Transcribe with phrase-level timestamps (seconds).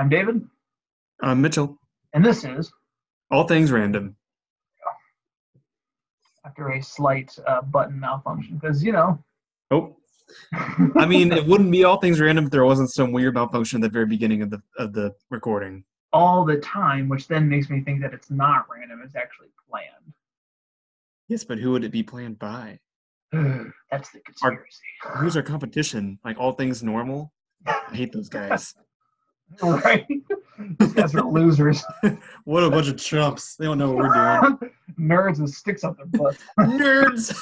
[0.00, 0.40] I'm David,
[1.22, 1.76] I'm Mitchell.
[2.14, 2.72] and this is
[3.30, 4.16] All things random.
[6.46, 9.22] after a slight uh, button malfunction because you know.
[9.70, 9.94] Oh,
[10.96, 13.90] I mean, it wouldn't be all things random if there wasn't some weird malfunction at
[13.90, 15.84] the very beginning of the of the recording.
[16.14, 20.14] all the time, which then makes me think that it's not random; it's actually planned.
[21.28, 22.78] Yes, but who would it be planned by?
[23.32, 24.80] That's the conspiracy,
[25.18, 26.18] Who's our competition?
[26.24, 27.34] Like all things normal?
[27.66, 28.74] I hate those guys.
[29.62, 30.06] right?
[30.78, 31.84] These guys are losers,
[32.44, 33.56] What a bunch of chumps.
[33.56, 34.72] They don't know what we're doing.
[35.00, 36.42] nerds with sticks up their butts.
[36.58, 37.36] Nerds.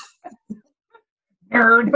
[1.52, 1.92] Nerd.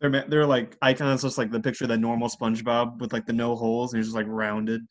[0.00, 3.32] They're they're like icons, just like the picture of that normal SpongeBob with like the
[3.32, 4.86] no holes, and he's just like rounded.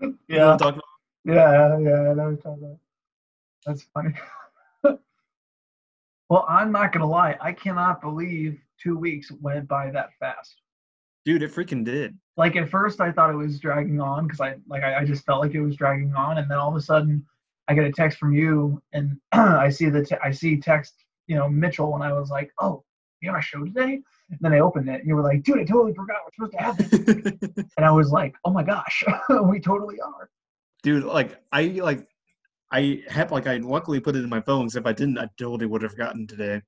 [0.00, 1.36] You know yeah, I'm talking about?
[1.36, 2.10] yeah, yeah.
[2.10, 2.78] I know what you're talking about.
[3.66, 4.14] That's funny.
[6.28, 7.36] well, I'm not gonna lie.
[7.40, 10.61] I cannot believe two weeks went by that fast.
[11.24, 12.18] Dude, it freaking did.
[12.36, 15.24] like at first I thought it was dragging on because I like I, I just
[15.24, 17.24] felt like it was dragging on, and then all of a sudden
[17.68, 20.94] I get a text from you, and I see the te- I see text
[21.28, 22.82] you know Mitchell, and I was like, oh,
[23.20, 24.00] you have a show today?
[24.30, 26.52] And then I opened it, and you were like, dude, I totally forgot we're supposed
[26.58, 29.04] to have this, and I was like, oh my gosh,
[29.44, 30.28] we totally are.
[30.82, 32.08] dude like i like
[32.72, 35.28] i have like i luckily put it in my phone because if i didn't i
[35.38, 36.60] totally would have forgotten today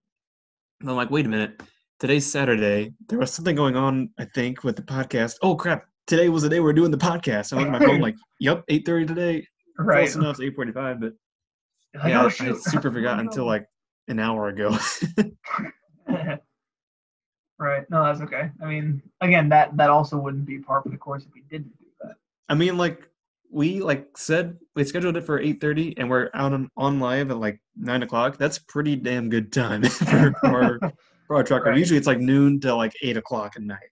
[0.81, 1.61] and i'm like wait a minute
[2.01, 6.29] today's saturday there was something going on i think with the podcast oh crap today
[6.29, 8.65] was the day we are doing the podcast i look at my phone like yep
[8.69, 9.47] 8.30 today
[9.79, 10.03] Right?
[10.11, 11.13] close enough it's 8.45 but
[12.03, 12.57] Like, yeah i shoot.
[12.65, 13.67] super forgot until like
[14.09, 14.77] an hour ago
[17.59, 17.89] right.
[17.91, 18.51] No, that's okay.
[18.63, 21.73] I mean, again, that that also wouldn't be par for the course if we didn't
[21.79, 22.17] do that.
[22.49, 23.09] i mean like
[23.51, 27.39] we like said we scheduled it for 8.30 and we're out on, on live at
[27.39, 30.79] like 9 o'clock that's pretty damn good time for, for,
[31.31, 31.79] our trucker Right.
[31.79, 33.91] usually it's like noon to like 8 o'clock at night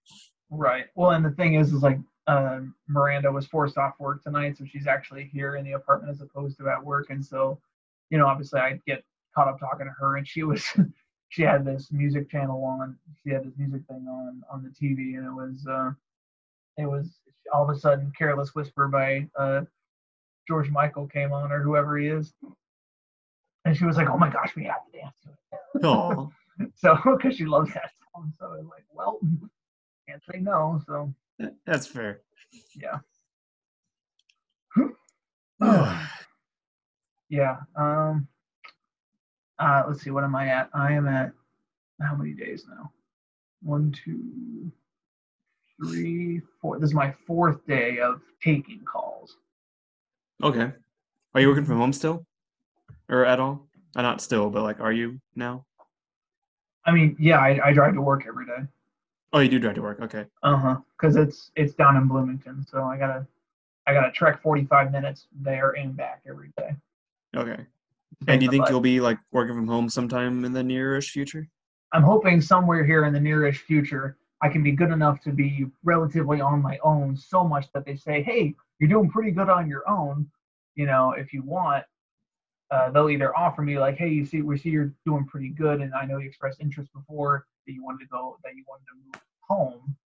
[0.54, 0.84] Right.
[0.94, 4.66] Well, and the thing is, is like uh, Miranda was forced off work tonight, so
[4.66, 7.58] she's actually here in the apartment as opposed to at work, and so,
[8.10, 9.02] you know, obviously I get
[9.34, 10.62] caught up talking to her, and she was,
[11.30, 15.16] she had this music channel on, she had this music thing on on the TV,
[15.16, 15.90] and it was, uh,
[16.76, 17.18] it was
[17.52, 19.62] all of a sudden "Careless Whisper" by uh,
[20.46, 22.34] George Michael came on, or whoever he is,
[23.64, 26.30] and she was like, "Oh my gosh, we have to dance to it." Oh,
[26.76, 29.18] So, because she loves that song, so I was like, well,
[30.08, 30.80] can't say no.
[30.86, 31.12] So,
[31.66, 32.20] that's fair.
[32.74, 32.98] yeah.
[35.60, 36.08] Oh.
[37.28, 37.56] Yeah.
[37.76, 38.28] Um.
[39.58, 40.10] Uh, let's see.
[40.10, 40.68] What am I at?
[40.74, 41.32] I am at
[42.02, 42.92] how many days now?
[43.62, 44.70] One, two,
[45.82, 46.78] three, four.
[46.78, 49.36] This is my fourth day of taking calls.
[50.42, 50.72] okay.
[51.34, 52.26] Are you working from home still,
[53.08, 53.66] or at all?
[53.96, 55.64] Uh, not still, but like, are you now?
[56.84, 58.66] I mean, yeah, I, I drive to work every day.
[59.32, 60.00] Oh, you do drive to work.
[60.00, 60.26] Okay.
[60.42, 60.76] Uh huh.
[60.98, 63.26] Because it's it's down in Bloomington, so I gotta
[63.86, 66.70] I gotta trek 45 minutes there and back every day.
[67.36, 67.66] Okay.
[68.28, 71.48] And do you think you'll be like working from home sometime in the nearish future?
[71.92, 75.66] I'm hoping somewhere here in the nearish future I can be good enough to be
[75.84, 79.68] relatively on my own so much that they say, hey, you're doing pretty good on
[79.68, 80.28] your own.
[80.74, 81.84] You know, if you want,
[82.72, 85.80] uh, they'll either offer me like, hey, you see, we see you're doing pretty good,
[85.82, 88.84] and I know you expressed interest before that you wanted to go, that you wanted
[88.86, 89.96] to move home.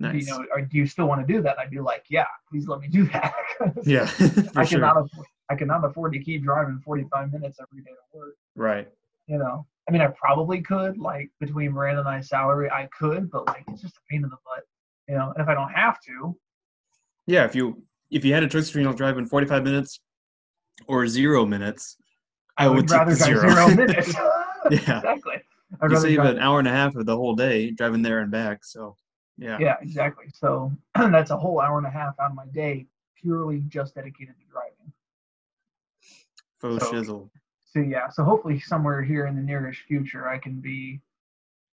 [0.00, 0.26] Do Nice.
[0.26, 1.58] You know, or do you still want to do that?
[1.58, 3.34] I'd be like, yeah, please let me do that.
[3.84, 4.78] yeah, for I sure.
[4.78, 8.34] cannot afford, I cannot afford to keep driving 45 minutes every day to work.
[8.54, 8.88] Right.
[9.26, 13.30] You know, I mean, I probably could, like between Miranda and I salary, I could,
[13.30, 14.64] but like it's just a pain in the butt.
[15.08, 16.36] You know, and if I don't have to,
[17.26, 17.44] Yeah.
[17.44, 20.00] If you if you had a choice between driving forty five minutes
[20.86, 21.96] or zero minutes,
[22.58, 23.48] I, would, take rather zero.
[23.48, 24.14] zero minutes.
[24.14, 24.28] Yeah.
[24.70, 25.36] exactly.
[25.80, 28.20] I'd you save drive- an hour and a half of the whole day driving there
[28.20, 28.64] and back.
[28.64, 28.96] So
[29.36, 29.58] yeah.
[29.60, 30.26] Yeah, exactly.
[30.34, 32.86] So that's a whole hour and a half out of my day
[33.20, 34.92] purely just dedicated to driving.
[36.58, 37.30] Faux So- shizzle.
[37.70, 41.00] So yeah, so hopefully somewhere here in the nearest future, I can be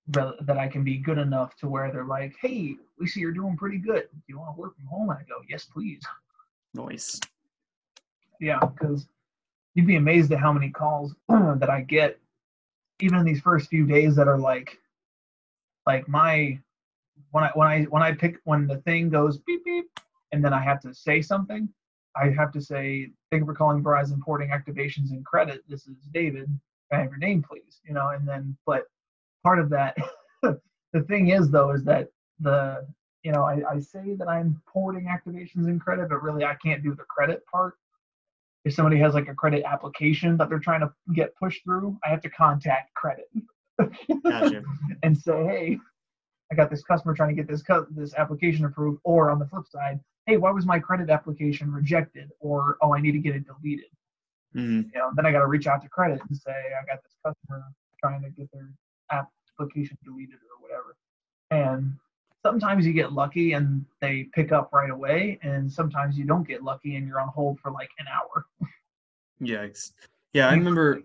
[0.07, 3.55] that I can be good enough to where they're like, "Hey, we see you're doing
[3.55, 4.09] pretty good.
[4.11, 6.01] Do you want to work from home?" And I go, "Yes, please."
[6.73, 7.19] Nice.
[8.41, 9.07] Yeah, because
[9.75, 12.19] you'd be amazed at how many calls that I get,
[12.99, 14.77] even in these first few days that are like,
[15.85, 16.59] like my
[17.31, 19.85] when I when I when I pick when the thing goes beep beep,
[20.31, 21.67] and then I have to say something,
[22.15, 25.61] I have to say, "Thank you for calling Verizon Porting Activations and Credit.
[25.67, 26.47] This is David.
[26.91, 28.83] Can I have your name, please?" You know, and then but
[29.43, 29.97] part of that,
[30.41, 32.09] the thing is though, is that
[32.39, 32.87] the
[33.23, 36.83] you know I, I say that I'm porting activations and credit, but really I can't
[36.83, 37.75] do the credit part
[38.65, 42.09] if somebody has like a credit application that they're trying to get pushed through, I
[42.09, 43.29] have to contact credit
[44.23, 44.63] Gotcha.
[45.03, 45.79] and say, hey,
[46.51, 49.47] I got this customer trying to get this cu- this application approved, or on the
[49.47, 53.35] flip side, hey, why was my credit application rejected, or oh, I need to get
[53.35, 53.89] it deleted.
[54.55, 54.91] Mhm.
[54.93, 57.15] You know, then I got to reach out to credit and say I got this
[57.25, 57.63] customer
[57.99, 58.71] trying to get their
[59.11, 60.95] application deleted or whatever.
[61.49, 61.93] And
[62.43, 66.63] sometimes you get lucky and they pick up right away, and sometimes you don't get
[66.63, 68.45] lucky and you're on hold for like an hour.
[69.41, 69.91] Yikes.
[70.33, 71.01] Yeah, I remember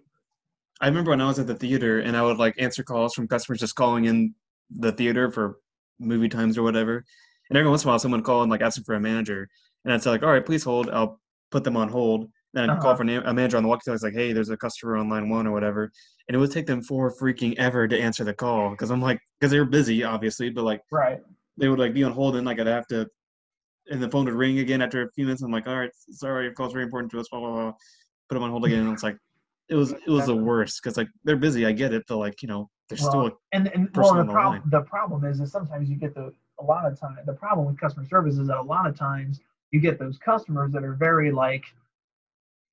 [0.80, 3.26] I remember when I was at the theater and I would like answer calls from
[3.26, 4.34] customers just calling in
[4.70, 5.58] the theater for
[5.98, 7.04] movie times or whatever.
[7.50, 9.48] And every once in a while someone would call and like asking for a manager.
[9.84, 10.88] And I'd say like, all right, please hold.
[10.90, 11.20] I'll
[11.50, 12.30] put them on hold.
[12.54, 12.98] Then I'd call Uh-huh.
[12.98, 13.94] for a manager on the walkie-talkie.
[13.94, 15.90] It's like, hey, there's a customer on line one or whatever.
[16.28, 19.18] And it would take them four freaking ever to answer the call because I'm like,
[19.40, 21.20] because they were busy, obviously, but like Right.
[21.56, 23.08] they would like be on hold and like I'd have to,
[23.90, 25.42] and the phone would ring again after a few minutes.
[25.42, 27.28] I'm like, all right, sorry, your call's very important to us.
[27.30, 27.72] Blah blah blah.
[28.28, 28.80] Put them on hold again.
[28.80, 29.16] And it's like,
[29.70, 31.64] it was it was the worst because like they're busy.
[31.64, 34.24] I get it, but like you know, there's Well, still And and person well, the
[34.24, 37.32] the problem the problem is is sometimes you get the a lot of time the
[37.32, 39.40] problem with customer service is that a lot of times
[39.70, 41.64] you get those customers that are very like,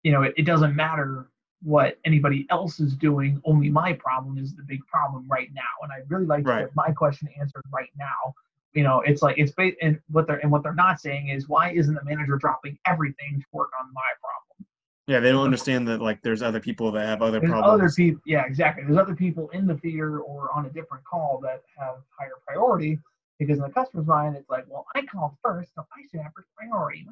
[0.03, 1.27] you know, it, it doesn't matter
[1.65, 3.41] what anybody else is doing.
[3.43, 6.65] Only my problem is the big problem right now, and I really like to Right.
[6.65, 8.33] get my question answered right now.
[8.73, 11.49] You know, it's like it's ba- and what they're and what they're not saying is
[11.49, 14.67] why isn't the manager dropping everything to work on my problem?
[15.07, 15.19] yeah.
[15.19, 17.95] They don't understand that like there's other people that have other There's other problems.
[17.95, 18.83] people, yeah, exactly.
[18.83, 22.99] There's other people in the theater or on a different call that have higher priority
[23.39, 26.31] because in the customer's mind, it's like, well, I called first, so I should have
[26.35, 27.07] first priority.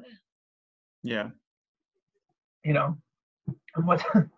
[1.02, 1.30] Yeah,
[2.62, 2.96] You know,
[3.76, 4.04] and what?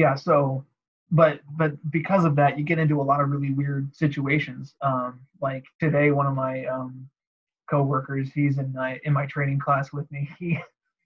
[0.00, 0.14] yeah.
[0.14, 0.64] So,
[1.10, 4.74] but but because of that, you get into a lot of really weird situations.
[4.80, 7.06] Um, like today, one of my um,
[7.68, 10.30] coworkers, he's in my in my training class with me.
[10.38, 10.58] He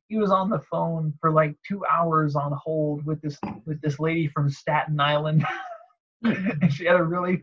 [0.08, 3.37] he was on the phone for like two hours on hold with this
[3.67, 5.44] with this lady from Staten Island,
[6.23, 7.43] and she had a really,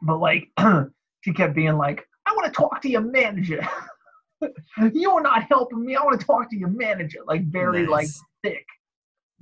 [0.00, 0.48] but like
[1.20, 3.60] she kept being like, "I want to talk to your manager.
[4.94, 5.94] you are not helping me.
[5.94, 8.08] I want to talk to your manager." Like very like
[8.42, 8.64] thick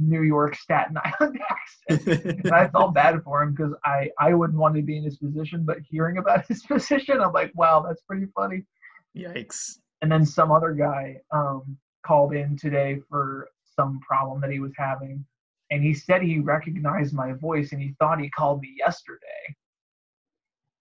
[0.09, 2.03] New York Staten Island accent.
[2.45, 5.19] And I felt bad for him because I I wouldn't want to be in his
[5.19, 8.65] position, but hearing about his position, I'm like, wow, that's pretty funny
[9.17, 9.79] Yikes.
[10.01, 11.77] and then some other guy um,
[12.07, 15.25] called in today for some problem that he was having
[15.71, 19.43] and he said he recognized my voice and he thought he called me yesterday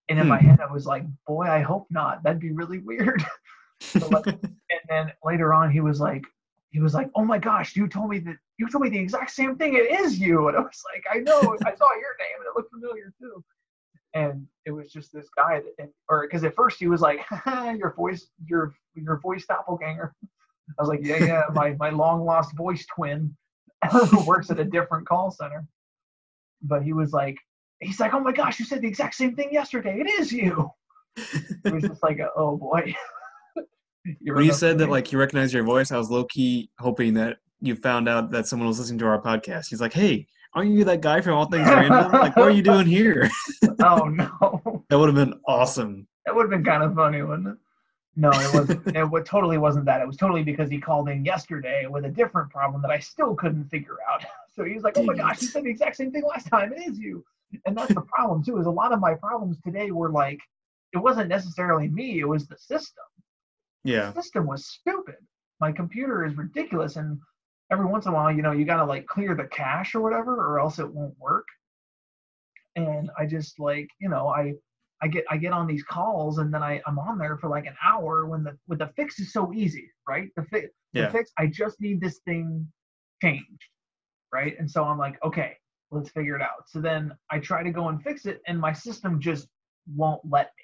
[0.10, 0.48] and in my Hmm.
[0.48, 3.24] head i was like boy i hope not that'd be really weird
[3.80, 6.24] So, like, and then later on he was like
[6.72, 9.32] he was like oh my gosh you told me that you told me the exact
[9.32, 10.48] same thing it is you.
[10.48, 13.44] And i was like i know i saw your name and it looked familiar too.
[14.14, 17.22] And it was just this guy that, and, or because at first he was like
[17.78, 20.14] your voice your your voice doppelganger.
[20.78, 23.36] I was like yeah yeah my my long lost voice twin
[23.92, 25.66] who works at a different call center.
[26.62, 27.38] But he was like
[27.80, 30.70] he's like oh my gosh you said the exact same thing yesterday it is you.
[31.18, 32.96] It was just like a, oh boy
[34.22, 37.38] when you said that like you recognize your voice, I was low key hoping that
[37.62, 39.68] you found out that someone was listening to our podcast.
[39.70, 42.12] He's like, "Hey, aren't you that guy from All Things Random?
[42.12, 43.30] Like, what are you doing here?"
[43.84, 46.06] oh no that would have been awesome.
[46.26, 47.56] That would have been kind of funny, wouldn't it?
[48.18, 48.86] No, it wasn't.
[48.96, 50.02] it totally wasn't that.
[50.02, 53.34] It was totally because he called in yesterday with a different problem that I still
[53.34, 54.24] couldn't figure out.
[54.54, 56.74] So he was like, "Oh my gosh, you said the exact same thing last time.
[56.74, 57.24] It is you."
[57.66, 58.58] And that's the problem too.
[58.58, 60.40] Is a lot of my problems today were like,
[60.92, 62.20] it wasn't necessarily me.
[62.20, 63.06] It was the system.
[63.84, 64.12] Yeah.
[64.12, 65.16] The system was stupid.
[65.60, 67.20] My computer is ridiculous, and
[67.72, 70.36] every once in a while, you know, you gotta like clear the cache or whatever,
[70.36, 71.48] or else it won't work.
[72.76, 74.54] And I just like, you know, I
[75.02, 77.66] I get I get on these calls and then I I'm on there for like
[77.66, 80.30] an hour when the when the fix is so easy, right?
[80.36, 82.68] The fix the fix I just need this thing
[83.22, 83.64] changed,
[84.34, 84.56] right?
[84.60, 85.58] And so I'm like, okay,
[85.92, 86.68] let's figure it out.
[86.68, 89.48] So then I try to go and fix it, and my system just
[89.96, 90.64] won't let me.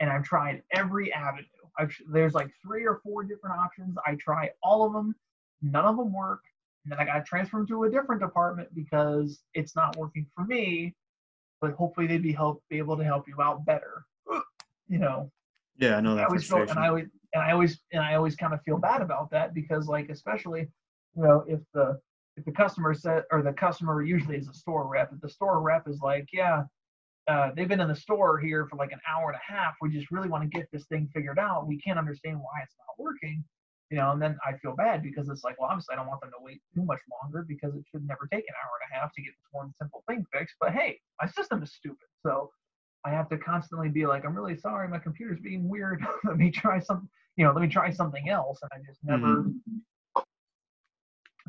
[0.00, 1.44] And I've tried every avenue.
[1.78, 3.96] I've there's like three or four different options.
[4.06, 5.14] I try all of them,
[5.62, 6.40] none of them work.
[6.84, 10.26] And then I got to transfer them to a different department because it's not working
[10.34, 10.94] for me.
[11.60, 14.06] But hopefully they'd be help be able to help you out better.
[14.88, 15.30] You know,
[15.76, 16.22] Yeah, I know that.
[16.22, 18.78] I always feel, and I always, and I always, and I always kind of feel
[18.78, 20.68] bad about that because, like, especially,
[21.16, 22.00] you know, if the
[22.36, 25.60] if the customer said, or the customer usually is a store rep, if the store
[25.60, 26.62] rep is like, yeah,
[27.30, 29.88] uh, they've been in the store here for like an hour and a half, we
[29.88, 31.68] just really want to get this thing figured out.
[31.68, 33.44] We can't understand why it's not working,
[33.88, 36.22] you know, and then I feel bad because it's like, well, obviously I don't want
[36.22, 39.00] them to wait too much longer because it should never take an hour and a
[39.00, 40.56] half to get this one simple thing fixed.
[40.58, 42.50] But hey, my system is stupid, so
[43.04, 46.04] I have to constantly be like, I'm really sorry, my computer's being weird.
[46.24, 48.58] let me try some, you know, let me try something else.
[48.62, 49.44] And I just never.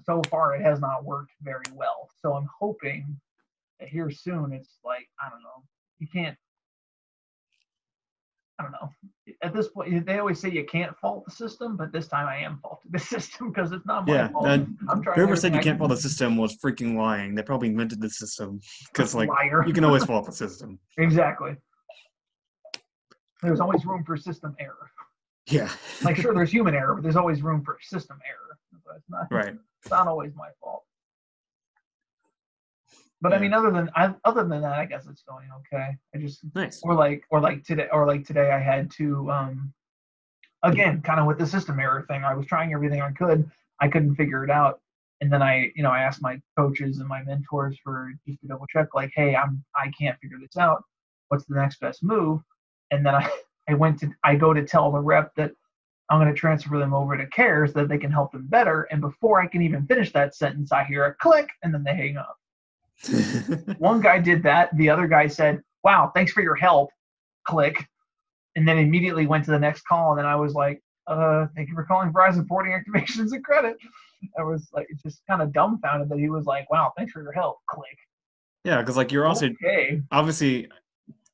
[0.06, 2.08] So far, it has not worked very well.
[2.22, 3.20] So I'm hoping
[3.90, 5.64] here soon, it's like I don't know,
[6.00, 6.38] you can't.
[8.60, 8.90] I don't know.
[9.42, 12.38] At this point, they always say you can't fault the system, but this time I
[12.38, 14.46] am faulting the system because it's not my Yeah, fault.
[14.46, 15.16] trying.
[15.16, 17.34] Whoever said you I can't fault the system was freaking lying.
[17.34, 18.60] They probably invented the system
[18.94, 19.64] because like liar.
[19.66, 20.78] you can always fault the system.
[21.00, 21.56] exactly.
[23.42, 24.92] There's always room for system error.
[25.48, 25.70] Yeah.
[26.04, 28.96] Like sure, there's human error, but there's always room for system error.
[28.96, 29.28] It's not.
[29.32, 29.56] right.
[29.82, 30.84] It's not always my fault.
[33.22, 35.96] But I mean, other than I, other than that, I guess it's going okay.
[36.16, 36.82] I just Nice.
[36.84, 39.74] or like or like today or like today I had to um
[40.64, 42.24] again kind of with the system error thing.
[42.24, 43.50] I was trying everything I could.
[43.80, 44.80] I couldn't figure it out.
[45.22, 48.48] And then I, you know, I asked my coaches and my mentors for just to
[48.48, 50.84] double check, like, hey, I'm I can't figure this out.
[51.28, 52.42] What's the next best move?
[52.90, 53.30] And then I,
[53.70, 55.52] I went to I go to tell the rep that
[56.10, 58.84] I'm going to transfer them over to care so that they can help them better.
[58.92, 61.96] And before I can even finish that sentence, I hear a click and then they
[61.96, 62.38] hang up.
[63.78, 64.76] One guy did that.
[64.78, 66.90] The other guy said, "Wow, thanks for your help."
[67.48, 67.88] Click,
[68.56, 70.12] and then immediately went to the next call.
[70.12, 73.78] And then I was like, "Uh, thank you for calling Verizon Porting Activations and Credit."
[74.38, 77.32] I was like, just kind of dumbfounded that he was like, "Wow, thanks for your
[77.32, 77.98] help." Click.
[78.64, 80.68] yeah, because like you're also okay, obviously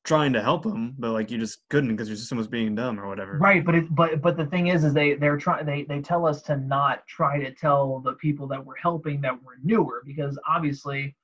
[0.08, 2.98] trying to help them, but like you just couldn't because your system was being dumb
[2.98, 3.36] or whatever.
[3.38, 3.62] right.
[3.64, 6.40] But it, but but the thing is, is they they're trying they they tell us
[6.42, 11.14] to not try to tell the people that we're helping that we're newer because obviously,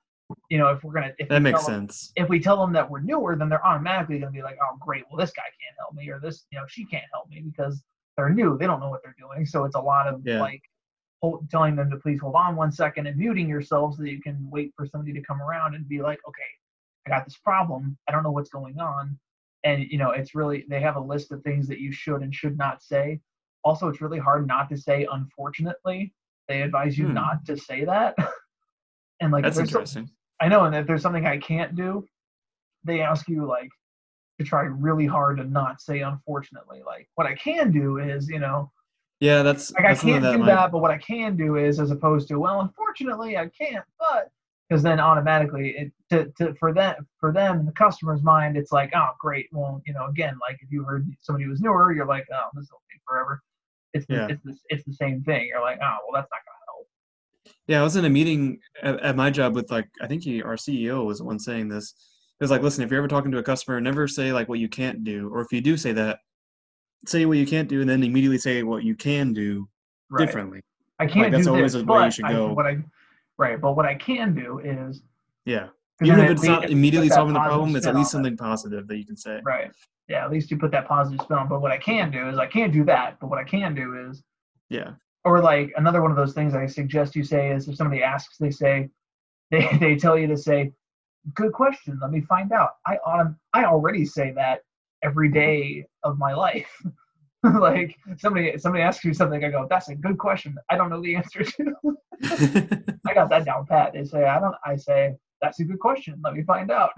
[0.48, 2.12] you know, if we're gonna if That makes tell them- sense.
[2.16, 4.76] if we tell them that we're newer, then they're automatically going to be like, oh,
[4.80, 7.40] great, well, this guy can't help me, or this, you know, she can't help me
[7.40, 7.82] because
[8.16, 8.56] they're new.
[8.56, 9.44] They don't know what they're doing.
[9.44, 10.40] So it's a lot of Yeah.
[10.40, 10.62] like
[11.20, 14.20] hold, telling them to please hold on one second and muting yourself so that you
[14.22, 16.42] can wait for somebody to come around and be like, okay,
[17.06, 17.96] I got this problem.
[18.08, 19.18] I don't know what's going on.
[19.64, 22.34] And, you know, it's really, they have a list of things that you should and
[22.34, 23.20] should not say.
[23.62, 26.14] Also, it's really hard not to say, unfortunately.
[26.48, 27.14] They advise you Hmm.
[27.14, 28.14] not to say that.
[29.21, 30.11] and like, That's interesting.
[30.40, 32.06] I know, and if there's something I can't do,
[32.85, 33.68] they ask you like
[34.38, 36.83] to try really hard to not say unfortunately.
[36.85, 38.71] Like what I can do is, you know,
[39.21, 41.37] Yeah, that's like I that's something can't that do my- that, but what I can
[41.37, 44.30] do is as opposed to, well, unfortunately I can't, but
[44.68, 48.73] because then automatically it to, to for them for them in the customer's mind, it's
[48.73, 49.49] like, oh great.
[49.52, 52.68] Well, you know, again, like if you heard somebody who's newer, you're like, oh, this
[52.73, 53.40] will take forever.
[53.92, 54.26] It's the, Yeah.
[54.30, 55.47] it's the, it's the same thing.
[55.47, 56.53] You're like, oh well that's not gonna.
[57.66, 60.42] Yeah, I was in a meeting at, at my job with like I think he,
[60.42, 61.94] our CEO was the one saying this.
[62.40, 64.59] It was like, listen, if you're ever talking to a customer, never say like what
[64.59, 66.18] you can't do, or if you do say that,
[67.06, 69.68] say what you can't do, and then immediately say what you can do
[70.11, 70.26] Right.
[70.26, 70.61] differently.
[70.99, 72.52] I can't like, that's do always this, way you should I, go.
[72.52, 72.78] what I
[73.38, 75.02] right, but what I can do is
[75.44, 75.68] yeah.
[76.02, 78.25] even if it's not immediately solving the problem, it's at least on it.
[78.25, 79.40] something positive that you can say.
[79.44, 79.71] Right.
[80.09, 81.49] Yeah, at least you put that positive spin on.
[81.49, 83.18] But what I can do is I can't do that.
[83.21, 84.23] But what I can do is,
[84.68, 84.92] Yeah,
[85.24, 88.36] or like another one of those things I suggest you say is if somebody asks,
[88.38, 88.90] they say,
[89.50, 90.72] they, they tell you to say,
[91.34, 91.98] good question.
[92.00, 92.70] Let me find out.
[92.86, 94.60] I autom- I already say that
[95.02, 95.38] every mm-hmm.
[95.38, 96.70] day of my life.
[97.60, 100.56] like somebody somebody asks you something, I go, that's a good question.
[100.70, 101.74] I don't know the answer to.
[103.06, 103.92] I got that down pat.
[103.92, 104.54] They say I don't.
[104.64, 106.20] I say that's a good question.
[106.24, 106.90] Let me find out.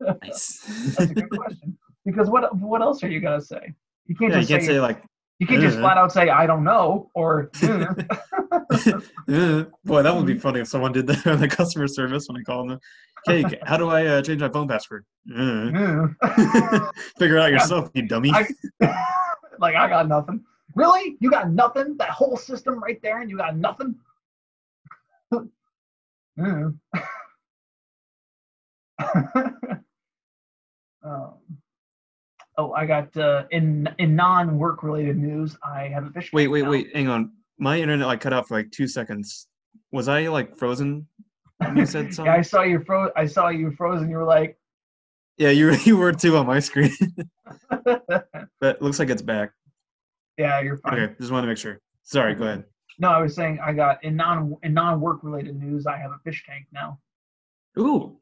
[0.00, 0.64] nice.
[0.96, 1.78] That's a good question.
[2.04, 3.74] Because what what else are you gonna say?
[4.06, 5.02] You can't yeah, you can't say, say like,
[5.38, 7.84] you can't just flat out say I don't know or "Hmm."
[9.84, 12.42] Boy, that would be funny if someone did that on the customer service when I
[12.42, 12.78] call them.
[13.26, 15.04] Hey, how do I uh, change my phone password?
[15.32, 16.06] "Hmm."
[17.18, 18.30] Figure it out yourself, you dummy.
[18.32, 18.46] I-
[19.60, 20.44] like I got nothing.
[20.74, 21.16] Really?
[21.20, 21.96] You got nothing?
[21.96, 23.96] That whole system right there, and you got nothing?
[26.36, 26.68] Hmm.
[31.02, 31.34] um,
[32.58, 35.56] oh, I got uh, in in non-work related news.
[35.62, 36.30] I have a fish.
[36.32, 36.70] Wait, tank wait, now.
[36.70, 36.94] wait.
[36.94, 37.32] Hang on.
[37.58, 39.48] My internet like cut off for like two seconds.
[39.90, 41.06] Was I like frozen
[41.74, 42.26] you said something.
[42.32, 43.10] yeah, I saw you froze.
[43.16, 44.10] I saw you frozen.
[44.10, 44.58] You were like,
[45.38, 46.92] Yeah, you you were too on my screen.
[47.84, 48.26] but
[48.62, 49.52] it looks like it's back.
[50.36, 50.98] yeah, you're fine.
[51.00, 51.80] Okay, just want to make sure.
[52.02, 52.64] Sorry, go ahead.
[53.00, 55.86] No, I was saying I got in non in non work related news.
[55.86, 56.98] I have a fish tank now.
[57.78, 58.18] Ooh,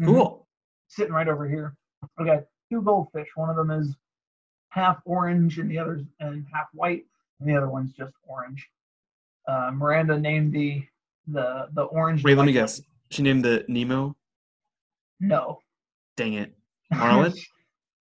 [0.00, 0.06] Mhm.
[0.06, 0.48] cool.
[0.88, 1.74] Sitting right over here.
[2.18, 3.28] Got two goldfish.
[3.34, 3.94] One of them is
[4.70, 7.04] half orange, and the other's and half white,
[7.40, 8.66] and the other one's just orange.
[9.46, 10.82] Uh, Miranda named the
[11.26, 12.22] the the orange.
[12.24, 12.80] Wait, let me guess.
[13.10, 14.14] She named the Nemo.
[15.20, 15.60] No.
[16.16, 16.54] Dang it.
[16.90, 17.32] Marlin?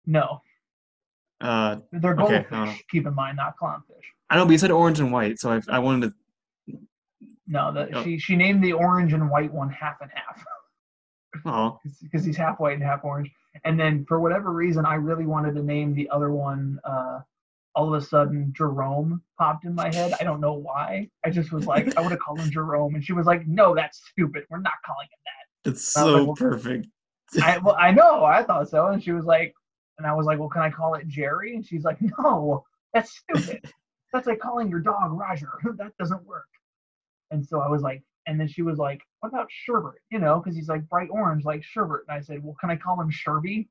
[0.06, 0.42] no,
[1.42, 2.46] Uh, they're goldfish.
[2.52, 2.74] no.
[2.92, 4.04] Keep in mind, not clownfish.
[4.30, 6.14] I know, but you said orange and white, so I, I wanted
[6.68, 6.78] to.
[7.48, 8.04] No, that Oh.
[8.04, 10.44] she she named the orange and white one half and half.
[11.46, 13.32] Oh, because he's half white and half orange.
[13.66, 16.80] And then for whatever reason, I really wanted to name the other one.
[16.84, 17.22] Uh,
[17.76, 20.14] all of a sudden, Jerome popped in my head.
[20.20, 21.10] I don't know why.
[21.26, 23.74] I just was like, I would have called him Jerome, and she was like, No,
[23.74, 24.46] that's stupid.
[24.50, 25.72] We're not calling him that.
[25.72, 26.88] it's was like, so well- perfect.
[27.42, 28.26] I well, I know.
[28.26, 29.56] I thought so, and she was like,
[29.98, 31.56] And I was like, well, can I call it Jerry?
[31.56, 33.66] And she's like, no, that's stupid.
[34.14, 35.50] that's like calling your dog Roger.
[35.78, 36.46] that doesn't work.
[37.32, 40.00] And so I was like, and then she was like, what about Sherbert?
[40.12, 42.00] You know, because he's like bright orange, like Sherbert.
[42.08, 43.68] And I said, well, can I call him Sherby?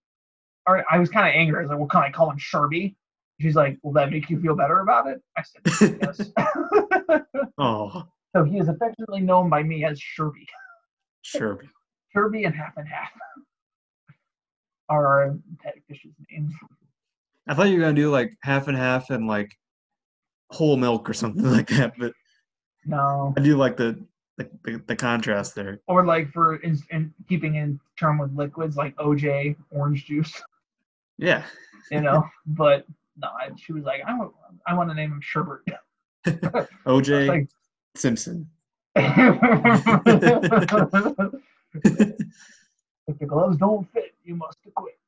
[0.67, 1.59] Or I was kind of angry.
[1.59, 2.95] I was like, well, can I call him Sherby?
[3.41, 5.21] She's like, will that make you feel better about it?
[5.37, 6.31] I said, yes.
[7.59, 8.05] Oh,
[8.35, 10.47] so he is affectionately known by me as Sherby.
[11.23, 11.61] sure.
[12.17, 13.11] Sherby and half and half
[14.89, 16.53] are our pet fish's names.
[17.49, 19.51] I thought you were gonna do like half and half and like
[20.51, 22.13] whole milk or something like that, but
[22.85, 23.33] No.
[23.37, 23.99] I do like the
[24.39, 25.81] the, the, the contrast there.
[25.87, 30.41] Or like for in, in keeping in term with liquids like OJ orange juice,
[31.19, 31.45] Yeah.
[31.91, 32.25] you know.
[32.47, 32.87] but
[33.21, 34.33] no, I, she was like, I want,
[34.67, 35.61] I want to name him Sherbert.
[36.87, 37.49] OJ Like,
[37.97, 38.49] Simpson.
[38.97, 39.05] if
[43.19, 44.99] the gloves don't fit, you must quit.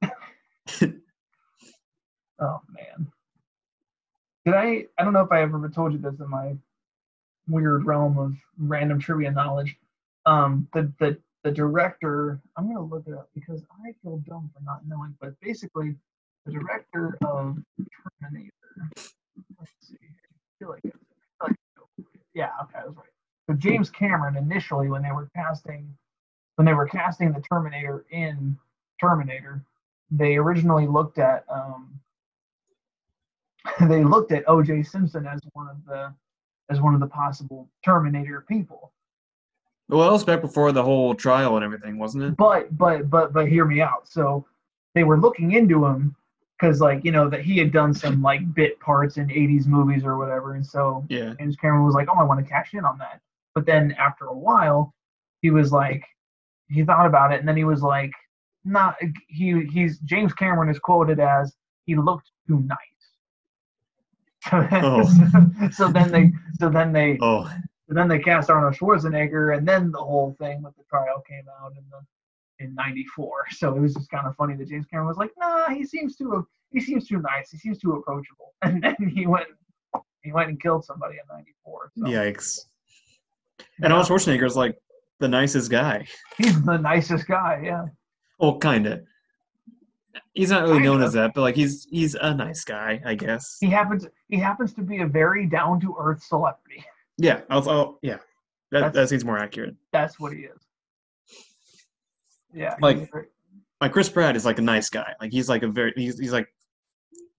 [2.40, 3.06] oh man.
[4.44, 4.86] Did I?
[4.98, 6.56] I don't know if I ever told you this in my
[7.48, 9.76] weird realm of random trivia knowledge.
[10.26, 12.40] Um, the the the director.
[12.56, 15.14] I'm gonna look it up because I feel dumb for not knowing.
[15.20, 15.94] But basically,
[16.46, 17.58] the director of
[18.20, 18.50] Terminator.
[19.58, 19.96] Let's see.
[20.02, 23.06] I feel like, I feel like yeah, okay, I was right.
[23.48, 25.94] So James Cameron initially, when they were casting,
[26.56, 28.56] when they were casting the Terminator in
[29.00, 29.62] Terminator,
[30.10, 32.00] they originally looked at um,
[33.88, 34.82] they looked at O.J.
[34.84, 36.14] Simpson as one of the
[36.70, 38.92] as one of the possible Terminator people.
[39.88, 42.36] Well, that was back before the whole trial and everything, wasn't it?
[42.36, 44.08] But but but but hear me out.
[44.08, 44.46] So
[44.94, 46.16] they were looking into him
[46.58, 50.04] because like you know that he had done some like bit parts in 80s movies
[50.04, 51.34] or whatever, and so Yeah.
[51.38, 53.20] James Cameron was like, "Oh, I want to cash in on that."
[53.54, 54.94] But then after a while,
[55.42, 56.02] he was like,
[56.68, 58.12] he thought about it, and then he was like,
[58.64, 58.96] "Not."
[59.28, 61.54] He he's James Cameron is quoted as,
[61.84, 62.78] "He looked too nice."
[64.52, 65.02] Oh.
[65.72, 67.50] so then they so then they Oh,
[67.88, 71.72] then they cast Arnold Schwarzenegger, and then the whole thing with the trial came out
[71.76, 73.46] in the in '94.
[73.50, 76.16] So it was just kind of funny that James Cameron was like, "Nah, he seems
[76.16, 77.50] too he seems too nice.
[77.50, 79.46] He seems too approachable." And then he went
[80.22, 81.90] he went and killed somebody in '94.
[81.96, 82.60] So, yikes.
[83.82, 84.76] And Arnold Schwarzenegger's like
[85.20, 86.06] the nicest guy.
[86.38, 87.62] he's the nicest guy.
[87.64, 87.86] Yeah,
[88.38, 89.02] Well, kind of.
[90.32, 93.56] He's not really known as that, but like he's he's a nice guy, I guess.
[93.60, 96.84] he happens he happens to be a very down to earth celebrity.
[97.18, 97.40] Yeah.
[97.50, 98.16] I'll, I'll, yeah.
[98.70, 99.74] That That's- that seems more accurate.
[99.92, 100.60] That's what he is.
[102.52, 103.10] Yeah, Like-
[103.80, 105.14] Like Chris Pratt is like a nice guy.
[105.20, 106.46] Like he's like a very he's he's like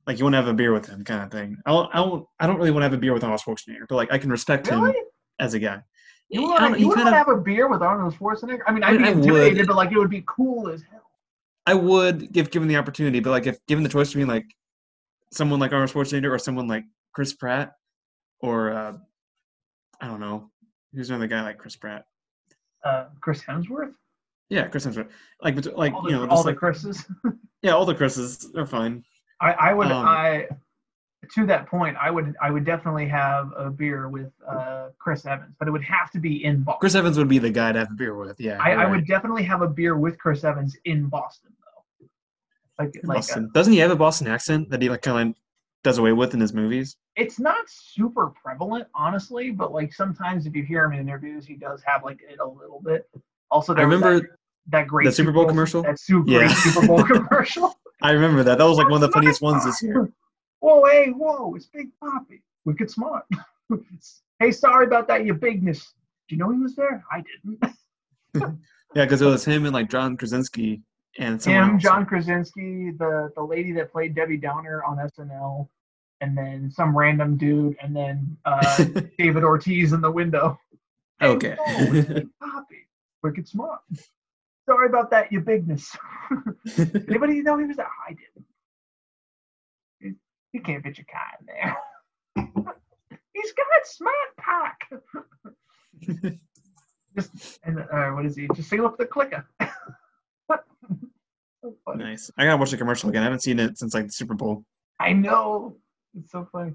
[0.05, 1.57] like you want to have a beer with him kind of thing.
[1.65, 3.85] I don't I don't I don't really want to have a beer with Arnold Schwarzenegger,
[3.89, 4.93] but like I can respect him
[5.39, 5.81] as a guy.
[6.29, 8.61] You wanna, you kind of have a beer with Arnold Schwarzenegger?
[8.67, 9.17] I mean, I'd be I would.
[9.19, 11.04] intimidated, but like it would be cool as hell.
[11.65, 14.45] I would if given the opportunity, but like if given the choice between like
[15.32, 17.73] someone like Arnold Schwarzenegger or someone like Chris Pratt
[18.39, 18.97] or uh,
[19.99, 20.51] I don't know
[20.93, 22.06] who's another guy like Chris Pratt.
[22.84, 23.93] Uh, Chris Hemsworth.
[24.49, 25.10] Yeah, Chris Hemsworth.
[25.41, 27.06] Like like all the, you know all the like Chris's.
[27.63, 29.04] yeah, all the Chris's are fine.
[29.41, 30.47] I, I would Um, I
[31.33, 35.55] to that point I would I would definitely have a beer with uh, Chris Evans,
[35.59, 36.79] but it would have to be in Boston.
[36.79, 38.39] Chris Evans would be the guy to have a beer with.
[38.39, 38.89] Yeah, I, I right.
[38.91, 42.83] would definitely have a beer with Chris Evans in Boston though.
[42.83, 43.51] Like In like uh, Boston.
[43.53, 45.35] Doesn't he have a Boston accent that he like kind of
[45.83, 46.97] does away with in his movies?
[47.15, 51.55] it's not super prevalent honestly, but like sometimes if you hear him in interviews, he
[51.55, 53.09] does have like it a little bit.
[53.51, 54.29] Also, I remember that,
[54.67, 55.83] that great the Super Bowl commercial?
[55.83, 56.39] That super Yeah.
[56.39, 57.79] great Super Bowl commercial.
[58.01, 58.57] I remember that.
[58.57, 60.11] That was like one of the funniest ones this year.
[60.59, 62.41] Whoa, hey, whoa, it's Big Papi.
[62.65, 63.25] Wicked smart.
[64.39, 65.93] hey, sorry about that, your bigness.
[66.27, 67.03] Do you know he was there?
[67.11, 67.23] I
[68.33, 68.57] didn't.
[68.95, 70.81] Yeah, because it was him and like John Krasinski
[71.19, 71.83] and someone Him, else.
[71.83, 75.67] John Krasinski, the the lady that played Debbie Downer on SNL,
[76.21, 78.85] and then some random dude, and then uh,
[79.17, 80.57] David Ortiz in the window.
[81.19, 81.55] Hey, Okay.
[81.59, 82.85] whoa, it's Big Papi.
[83.21, 83.81] Wicked smart.
[84.65, 85.93] Sorry about that, your bigness.
[87.09, 87.89] Anybody know he was there?
[88.07, 88.45] I didn't.
[90.55, 91.75] He can't fit your car in there.
[93.33, 94.89] He's got smart pack.
[97.17, 98.47] Just and uh, what is he?
[98.55, 99.45] Just seal up the clicker.
[99.59, 100.57] so
[101.95, 102.31] nice.
[102.37, 103.23] I gotta watch the commercial again.
[103.23, 104.63] I haven't seen it since like the Super Bowl.
[104.97, 105.75] I know.
[106.17, 106.71] It's so funny.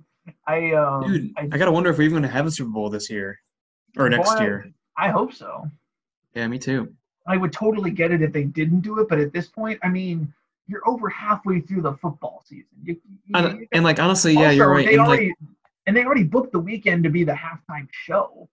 [0.46, 2.90] I um Dude, I, I gotta wonder if we're even gonna have a Super Bowl
[2.90, 3.40] this year
[3.96, 4.70] or next Boy, year.
[4.98, 5.66] I hope so.
[6.34, 6.92] Yeah, me too.
[7.26, 9.88] I would totally get it if they didn't do it, but at this point, I
[9.88, 10.34] mean,
[10.70, 12.68] you're over halfway through the football season.
[12.84, 14.86] You, you- And, and like honestly, yeah, also, you're right.
[14.86, 15.34] They And, like, already,
[15.86, 18.48] and they already booked the weekend to be the halftime show.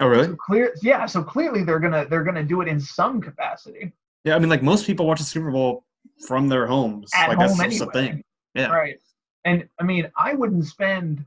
[0.00, 0.26] oh really?
[0.26, 1.06] So clear, yeah.
[1.06, 3.92] So clearly they're gonna they're gonna do it in some capacity.
[4.24, 5.84] Yeah, I mean, like most people watch the Super Bowl
[6.26, 7.10] from their homes.
[7.14, 8.12] At like that's home just a anyway.
[8.12, 8.24] thing.
[8.54, 8.68] Yeah.
[8.72, 8.98] Right.
[9.44, 11.24] And I mean, I wouldn't spend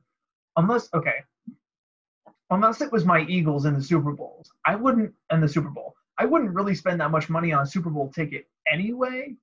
[0.57, 1.23] unless okay.
[2.49, 4.49] Unless it was my Eagles in the Super Bowls.
[4.65, 5.95] I wouldn't in the Super Bowl.
[6.17, 9.35] I wouldn't really spend that much money on a Super Bowl ticket anyway.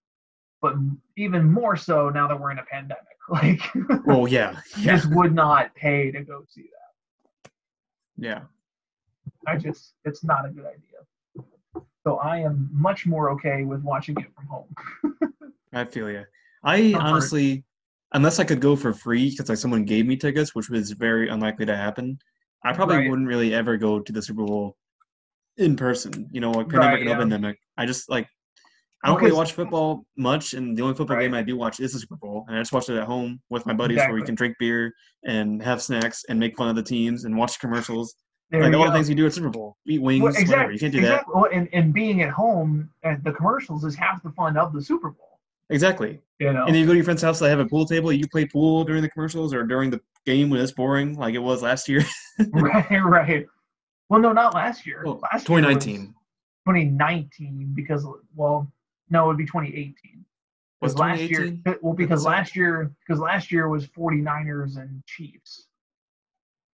[0.64, 0.76] But
[1.18, 3.04] even more so now that we're in a pandemic.
[3.28, 3.60] Like
[4.06, 7.50] Well, yeah, yeah, just would not pay to go see that.
[8.18, 8.42] yeah.
[9.46, 11.84] I just it's not a good idea.
[12.02, 14.74] So I am much more okay with watching it from home.
[15.72, 16.24] I feel you.
[16.62, 17.00] I Comfort.
[17.06, 17.64] honestly,
[18.12, 21.28] unless I could go for free because like someone gave me tickets, which was very
[21.30, 22.18] unlikely to happen,
[22.62, 23.10] I probably Right.
[23.10, 24.76] wouldn't really ever go to the Super Bowl
[25.56, 26.28] in person.
[26.30, 27.14] You know, like Right, pandemic and yeah.
[27.14, 27.58] no pandemic.
[27.78, 28.28] I just like
[29.04, 31.24] I don't really watch football much, and the only football Right.
[31.24, 33.38] game I do watch is the Super Bowl, and I just watch it at home
[33.50, 34.94] with my buddies where we can drink beer
[35.26, 38.16] and have snacks and make fun of the teams and watch commercials,
[38.50, 39.76] There like all the things you do at Super Bowl.
[39.86, 40.72] Eat wings, Well, whatever.
[40.72, 41.32] You can't do exactly.
[41.34, 44.82] Well, and, and being at home, and the commercials is half the fun of the
[44.82, 45.38] Super Bowl.
[45.68, 46.20] Exactly.
[46.38, 48.10] You know, And then you go to your friend's house, they have a pool table.
[48.10, 51.38] You play pool during the commercials or during the game when it's boring, like it
[51.38, 52.04] was last year.
[52.52, 53.46] right, right.
[54.08, 55.02] Well, no, not last year.
[55.04, 56.14] Well, last year 2019.
[56.66, 58.70] 2019, because well,
[59.10, 60.24] no, it would be 2018.
[60.80, 65.68] Was Because last year, well, because last year, because last year was 49ers and Chiefs.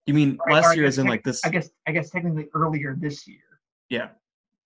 [0.06, 1.44] You mean Right, last year, as in like this?
[1.44, 3.40] I guess, I guess technically earlier this year.
[3.90, 4.10] Yeah,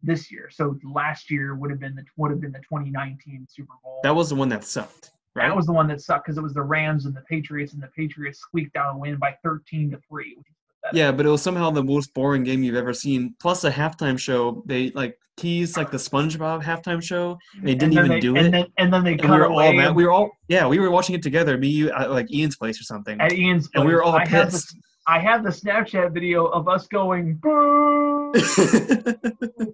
[0.04, 3.74] This year, so last year would have been the would have been the 2019 Super
[3.84, 4.00] Bowl.
[4.04, 5.48] that was the one that sucked, right?
[5.48, 7.82] That was the one that sucked because it was the Rams and the Patriots, and
[7.82, 10.36] the Patriots squeaked out a win by 13 to three.
[10.38, 10.56] Which is.
[10.94, 13.36] Yeah, but it was somehow the most boring game you've ever seen.
[13.42, 14.64] Plus, a halftime show.
[14.66, 17.38] They like teased like the SpongeBob halftime show.
[17.56, 18.52] and They didn't and even they, do and it.
[18.52, 19.96] Then, and then they and cut we were away all mad.
[19.96, 21.58] We were all yeah, we were watching it together.
[21.58, 23.20] Me, you, at like Ian's place or something.
[23.22, 23.70] at Ian's.
[23.76, 24.70] and we were all I have, pissed.
[24.74, 28.34] the, I have the Snapchat video of us going boo.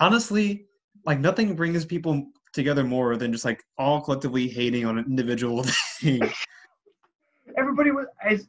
[0.00, 0.66] Honestly,
[1.04, 5.62] like nothing brings people together more than just like all collectively hating on an individual
[6.00, 6.20] thing.
[7.56, 8.48] everybody was as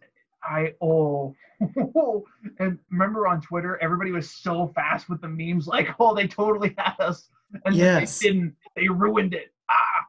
[0.49, 1.35] I oh
[2.59, 6.73] and remember on Twitter everybody was so fast with the memes like oh they totally
[6.77, 7.29] had us
[7.65, 8.17] and Yes.
[8.19, 10.05] they didn't they ruined it ah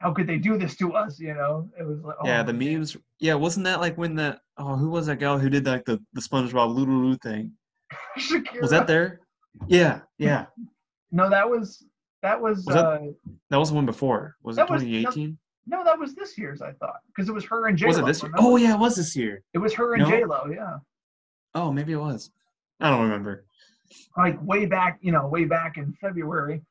[0.00, 2.52] how could they do this to us you know it was like yeah, oh, the
[2.52, 2.74] man.
[2.74, 2.96] memes.
[3.20, 6.00] Yeah, wasn't that like when the Oh, who was that gal who did like the
[6.14, 7.52] the SpongeBob Lulu thing?
[8.18, 8.60] Shakira.
[8.60, 9.20] Was that there?
[9.68, 10.46] Yeah, yeah.
[11.12, 11.84] no that was
[12.22, 12.98] that was, Was that- uh
[13.50, 14.36] That was the one before.
[14.42, 15.38] Was it That was- no, 2018?
[15.68, 18.06] No that was this year's I thought because it was her and J Was it
[18.06, 18.32] this year?
[18.38, 19.42] Oh yeah, it was this year.
[19.54, 20.10] it was her and No?
[20.10, 20.78] J Lo yeah
[21.54, 22.30] Oh, maybe it was.
[22.80, 23.44] I don't remember.
[24.16, 26.62] like way back, you know, way back in February.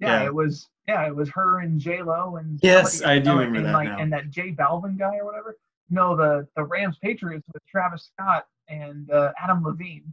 [0.00, 0.26] Yeah, Yeah.
[0.26, 0.68] it was.
[0.86, 2.58] Yeah, it was her and J Lo and.
[2.62, 3.98] Yes, I do remember and that like, now.
[3.98, 5.56] And that J Balvin guy or whatever.
[5.90, 10.12] No, the the Rams Patriots with Travis Scott and uh, Adam Levine.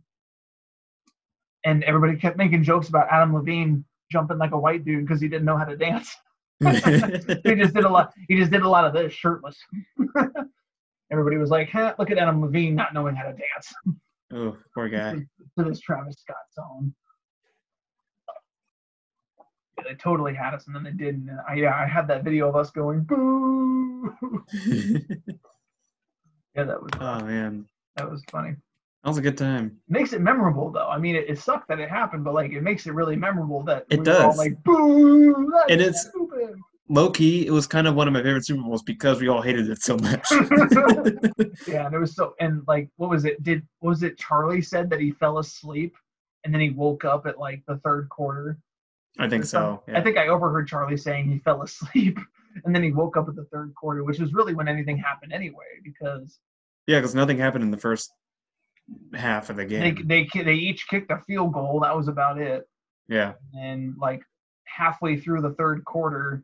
[1.65, 5.27] And everybody kept making jokes about Adam Levine jumping like a white dude because he
[5.27, 6.15] didn't know how to dance.
[6.63, 8.13] He just did a lot.
[8.27, 9.57] He just did a lot of this shirtless.
[11.11, 13.73] everybody was like, huh, "Look at Adam Levine not knowing how to dance."
[14.33, 15.15] oh, poor guy.
[15.57, 16.93] to this Travis Scott song.
[19.77, 21.29] Yeah, they totally had us, and then they didn't.
[21.29, 24.15] And I, yeah, I had that video of us going boo.
[26.55, 28.55] yeah, that was oh man, that was funny.
[29.05, 29.77] That was a good time.
[29.87, 30.89] Makes it memorable though.
[30.89, 33.61] I mean, it, it sucked that it happened, but like it makes it really memorable
[33.63, 34.37] that It we were all does.
[34.39, 35.51] like boo.
[35.53, 36.55] That's And it's- stupid.
[36.87, 39.41] Low key, it was kind of one of my favorite Super Bowls because we all
[39.41, 40.23] hated it so much.
[41.67, 43.41] yeah, and it was so and like what was it?
[43.43, 45.95] Did was it Charlie said that he fell asleep
[46.43, 48.59] and then he woke up at like the third quarter?
[49.17, 49.81] I think so.
[49.93, 52.19] I think I overheard Charlie saying he fell asleep
[52.65, 55.33] and then he woke up at the third quarter, which is really when anything happened
[55.33, 56.39] anyway, because
[56.85, 58.11] Yeah, because nothing happened in the first
[59.13, 60.05] half of the game.
[60.07, 61.79] they ki- they each kicked a field goal.
[61.81, 62.67] That was about it.
[63.07, 63.33] yeah.
[63.57, 64.21] And like
[64.65, 66.43] halfway through the third quarter,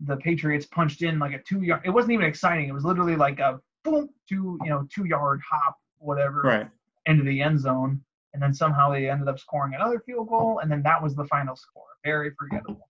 [0.00, 1.82] the Patriots punched in like a two yard.
[1.84, 2.68] It wasn't even exciting.
[2.68, 6.68] It was literally like a boom, two you know two yard hop, whatever, Right.
[7.06, 8.02] into the end zone.
[8.34, 11.24] And then somehow they ended up scoring another field goal, and then that was the
[11.24, 11.86] final score.
[12.04, 12.88] Very forgettable.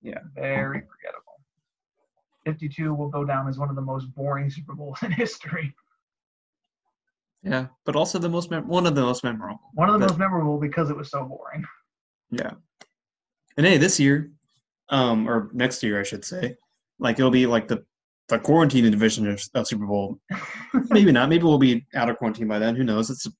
[0.00, 1.40] Yeah, very forgettable.
[2.44, 5.74] 52 will go down as one of the most boring Super Bowls in history.
[7.42, 7.66] Yeah.
[7.84, 9.60] But also the most mem- one of the most memorable.
[9.74, 11.64] One of the But- most memorable because it was so boring.
[12.30, 12.52] Yeah.
[13.56, 14.30] And hey, this year,
[14.90, 16.56] um, or next year, I should say,
[16.98, 17.84] like it'll be like the
[18.28, 20.18] the quarantine division of, of Super Bowl.
[20.90, 21.28] Maybe not.
[21.30, 22.76] Maybe we'll be out of quarantine by then.
[22.76, 23.08] Who knows?
[23.08, 23.30] It's a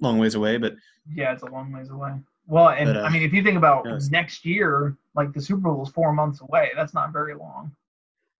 [0.00, 0.74] long ways away, but
[1.12, 2.12] yeah, it's a long ways away.
[2.46, 4.08] Well, and But, uh, I mean, if you think about yes.
[4.10, 6.70] next year, like the Super Bowl is four months away.
[6.76, 7.74] That's not very long.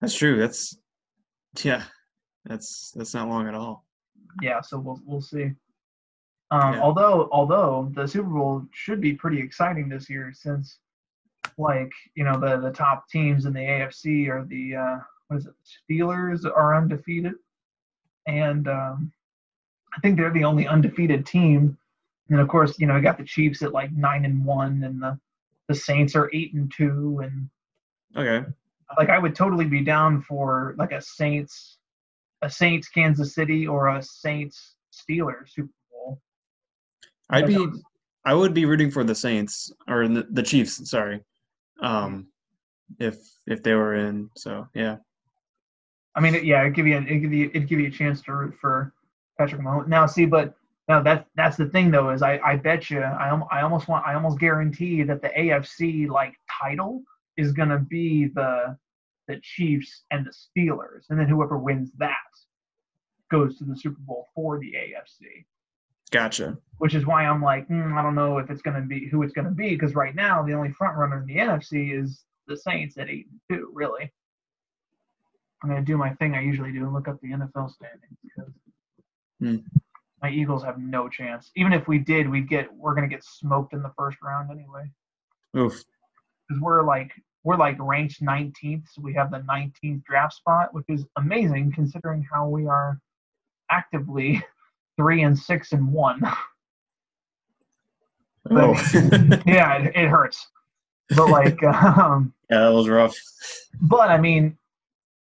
[0.00, 0.38] that's true.
[0.38, 0.76] That's
[1.64, 1.82] yeah,
[2.44, 3.84] that's that's not long at all.
[4.42, 5.52] Yeah, so we'll we'll see.
[6.50, 6.80] Um, Yeah.
[6.80, 10.78] Although although the Super Bowl should be pretty exciting this year since
[11.58, 15.46] like you know the the top teams in the AFC are the uh, what is
[15.46, 15.54] it?
[15.90, 17.34] Steelers are undefeated,
[18.26, 19.12] and um,
[19.96, 21.76] I think they're the only undefeated team.
[22.28, 25.00] And of course, you know, we got the Chiefs at like nine and one, and
[25.00, 25.18] the
[25.68, 27.48] the Saints are eight and two, and
[28.16, 28.46] Okay.
[28.98, 31.75] like I would totally be down for like a Saints,
[32.42, 36.20] a Saints Kansas City or a Saints Steelers Super Bowl.
[37.30, 37.66] I'd be
[38.24, 41.20] I would be rooting for the Saints or the, the Chiefs, sorry.
[41.82, 42.28] Um
[42.98, 44.30] if if they were in.
[44.36, 44.96] So yeah.
[46.14, 48.32] I mean, yeah, it'd give you it give you it give you a chance to
[48.32, 48.92] root for
[49.38, 49.88] Patrick Mahomes.
[49.88, 50.54] Now, see, but
[50.88, 54.06] now that's that's the thing though is I I bet you I I almost want
[54.06, 57.02] I almost guarantee that the AFC like title
[57.36, 58.76] is gonna be the
[59.28, 62.14] the Chiefs and the Steelers, and then whoever wins that
[63.30, 65.44] goes to the Super Bowl for the AFC.
[66.12, 66.56] Gotcha.
[66.78, 69.32] Which is why I'm like, hmm, I don't know if it's gonna be who it's
[69.32, 72.96] gonna be because right now the only front runner in the NFC is the Saints
[72.98, 73.70] at eight and two.
[73.74, 74.12] Really,
[75.62, 78.52] I'm gonna do my thing I usually do and look up the NFL standings because
[79.40, 79.56] Hmm.
[80.22, 81.50] my Eagles have no chance.
[81.56, 84.88] Even if we did, we'd get we're gonna get smoked in the first round anyway
[85.56, 85.84] Oof.
[86.48, 87.10] because we're like
[87.46, 88.82] we're like ranked 19th.
[88.92, 92.98] So we have the 19th draft spot, which is amazing considering how we are
[93.70, 94.42] actively
[94.96, 96.20] three and six and one.
[98.48, 98.74] Oh.
[99.44, 100.46] yeah, it, it hurts.
[101.16, 103.12] But like, um, yeah, that was rough.
[103.80, 104.56] but I mean,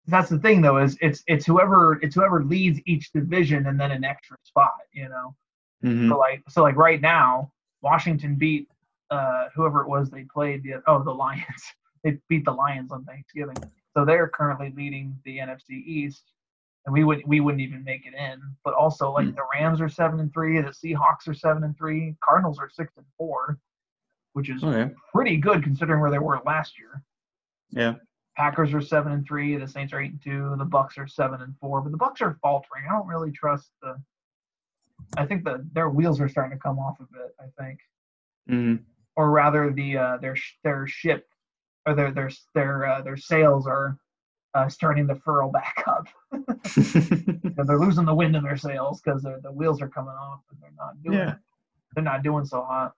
[0.08, 3.92] that's the thing though is it's it's whoever it's whoever leads each division and then
[3.92, 5.36] an extra spot, you know.
[5.84, 7.52] hmm So like so like right now,
[7.84, 8.68] Washington beat
[9.12, 11.62] uh whoever it was they played the oh the Lions.
[12.04, 13.56] They beat the Lions on Thanksgiving.
[13.96, 16.32] So they're currently leading the NFC East.
[16.86, 18.42] And we would we wouldn't even make it in.
[18.64, 19.36] But also like Hmm.
[19.36, 22.98] the Rams are seven and three, the Seahawks are seven and three, Cardinals are six
[22.98, 23.60] and four,
[24.34, 24.92] which is Okay.
[25.14, 27.04] pretty good considering where they were last year.
[27.70, 27.96] Yeah.
[28.36, 29.58] Packers are seven and three.
[29.58, 30.56] The Saints are eight and two.
[30.58, 31.82] The Bucks are seven and four.
[31.82, 32.86] But the Bucks are faltering.
[32.90, 34.02] I don't really trust the.
[35.18, 37.36] I think the their wheels are starting to come off a bit.
[37.40, 37.80] I think,
[38.48, 38.76] hmm
[39.18, 41.28] or rather, the uh, their their ship,
[41.86, 43.98] or their their their uh, their sails are
[44.54, 46.08] uh, starting to furl back up.
[47.66, 50.72] They're losing the wind in their sails because the wheels are coming off and they're
[50.78, 51.36] not doing Yeah.
[51.96, 52.94] they're not doing so hot.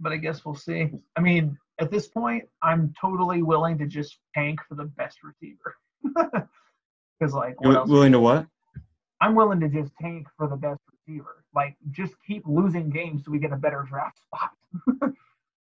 [0.00, 0.90] But I guess we'll see.
[1.16, 5.76] I mean, at this point, I'm totally willing to just tank for the best receiver.
[7.20, 7.90] Because like, what else?
[7.90, 8.46] willing to what?
[9.20, 11.42] I'm willing to just tank for the best receiver.
[11.52, 15.12] Like, just keep losing games so we get a better draft spot.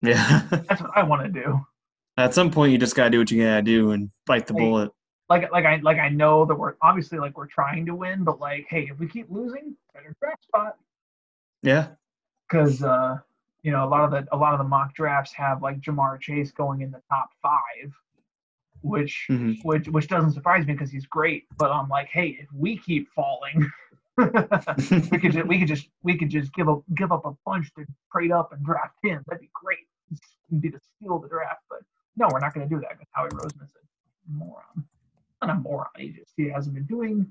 [0.03, 0.43] Yeah.
[0.51, 1.61] That's what I want to do.
[2.17, 4.61] At some point, you just gotta do what you gotta do and bite the Hey.
[4.61, 4.93] bullet.
[5.29, 8.39] Like, like I like I know that we're obviously like we're trying to win, but
[8.39, 10.77] like, hey, if we keep losing, better draft spot.
[11.63, 11.89] Yeah.
[12.49, 13.19] because uh,
[13.63, 16.21] you know a lot of the a lot of the mock drafts have like Ja'Marr
[16.21, 17.93] Chase going in the top five,
[18.83, 21.45] which hmm which which doesn't surprise me because he's great.
[21.59, 23.69] But I'm like, hey, if we keep falling,
[24.17, 27.75] we could just, we could just we could just give up give up a bunch
[27.75, 29.25] to trade up and draft him.
[29.27, 29.86] That'd be great.
[30.51, 31.63] It'd be the steal of the draft.
[31.69, 31.81] But
[32.17, 34.85] no, we're not going to do that because Howie Roseman's a moron.
[35.43, 35.87] Not a moron.
[35.97, 37.27] He just he hasn't been doing.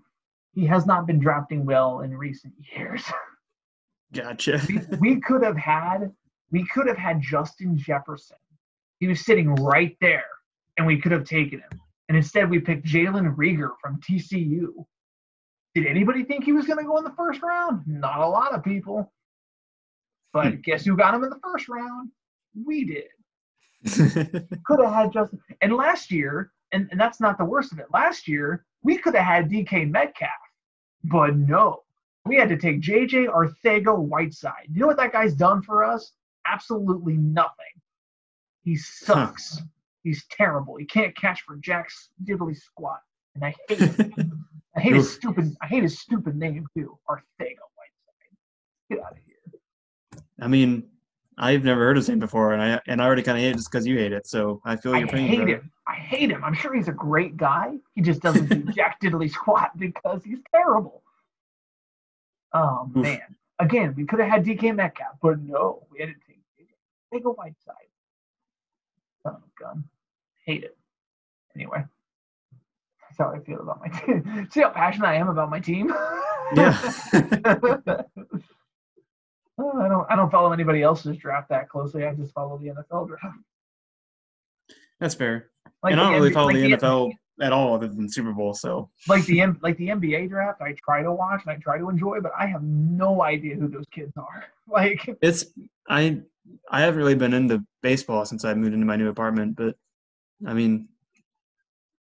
[0.53, 3.03] He has not been drafting well in recent years.
[4.13, 4.61] Gotcha.
[4.69, 6.11] we, we could have had
[6.51, 8.37] we could have had Justin Jefferson.
[8.99, 10.23] He was sitting right there,
[10.77, 11.81] and we could have taken him.
[12.07, 14.67] And instead, we picked Jalen Reagor from TCU.
[15.73, 17.81] Did anybody think he was going to go in the first round?
[17.87, 19.11] Not a lot of people.
[20.31, 20.59] But Hmm.
[20.63, 22.11] guess who got him in the first round?
[22.63, 23.09] We did.
[24.65, 25.39] Could have had Justin.
[25.61, 27.85] And last year, and, and that's not the worst of it.
[27.93, 30.29] Last year, we could have had DK Metcalf,
[31.03, 31.83] but no.
[32.25, 34.69] We had to take JJ Arcega-Whiteside.
[34.71, 36.13] You know what that guy's done for us?
[36.47, 37.65] Absolutely nothing.
[38.63, 39.61] He sucks.
[40.03, 40.75] He's terrible.
[40.75, 42.99] He can't catch for Jack's diddly squat.
[43.35, 44.45] And I hate him.
[44.75, 46.97] I hate his stupid I hate his stupid name too.
[47.09, 48.37] Arthego Whiteside.
[48.89, 50.21] Get out of here.
[50.39, 50.83] I mean,
[51.37, 53.57] I've never heard his name before, and I and I already kind of hate it
[53.57, 54.25] just because you hate it.
[54.27, 55.25] So I feel I your pain.
[55.25, 55.51] I hate brother.
[55.53, 55.71] him.
[55.87, 56.43] I hate him.
[56.43, 57.77] I'm sure he's a great guy.
[57.93, 61.01] He just doesn't do jack diddly squat because he's terrible.
[62.53, 63.03] Oh Oof.
[63.03, 63.35] man.
[63.59, 66.39] Again, we could have had DK Metcalf, but no, we had to take
[67.13, 67.75] take a white side.
[69.23, 69.83] Son of a gun.
[70.45, 70.77] Hate it.
[71.55, 71.83] Anyway.
[73.01, 74.47] That's how I feel about my team.
[74.51, 75.93] See how passionate I am about my team?
[76.55, 76.77] Yeah.
[79.57, 82.05] Oh, I don't I don't follow anybody else's draft that closely.
[82.05, 83.37] I just follow the NFL draft.
[84.99, 85.49] That's fair.
[85.81, 88.33] Like and I don't really NBA follow like the NFL at all, other than Super
[88.33, 88.53] Bowl.
[88.53, 91.77] So like the M- like the NBA draft, I try to watch and I try
[91.77, 94.45] to enjoy, but I have no idea who those kids are.
[94.67, 95.45] Like, it's
[95.87, 96.23] I
[96.71, 99.75] I haven't really been into baseball since I moved into my new apartment, but
[100.43, 100.87] I mean,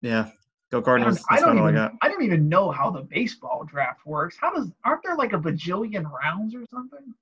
[0.01, 0.29] yeah,
[0.71, 1.17] go I Cardinals.
[1.17, 1.93] don't, I don't I even got.
[2.03, 4.37] I don't even know how the baseball draft works.
[4.41, 7.15] How does aren't there like a bajillion rounds or something?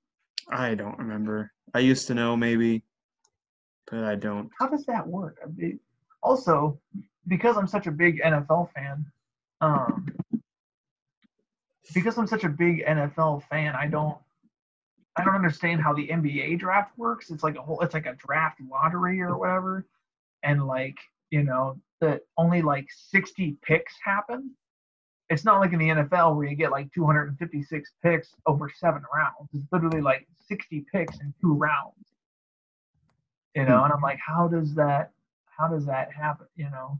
[0.49, 1.51] I don't remember.
[1.73, 2.83] I used to know maybe,
[3.89, 4.49] but I don't.
[4.57, 5.37] How does that work?
[5.43, 5.79] I mean,
[6.21, 6.79] also,
[7.27, 9.05] because I'm such a big NFL fan,
[9.61, 10.07] um,
[11.93, 14.17] because I'm such a big NFL fan, I don't
[15.15, 17.31] I don't understand how the NBA draft works.
[17.31, 19.85] It's like a whole it's like a draft lottery or whatever.
[20.43, 20.97] And like,
[21.29, 24.51] you know, that only like 60 picks happen.
[25.31, 29.49] It's not like in the NFL where you get like 256 picks over seven rounds.
[29.53, 31.95] It's literally like 60 picks in two rounds.
[33.55, 35.11] You know, and I'm like, how does that
[35.57, 36.47] how does that happen?
[36.57, 36.99] You know?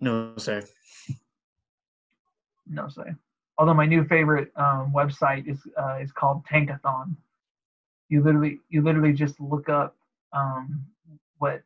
[0.00, 0.62] No say.
[2.68, 3.12] No say.
[3.58, 7.16] Although my new favorite um, website is uh, is called Tankathon.
[8.08, 9.96] You literally you literally just look up
[10.32, 10.86] um,
[11.38, 11.62] what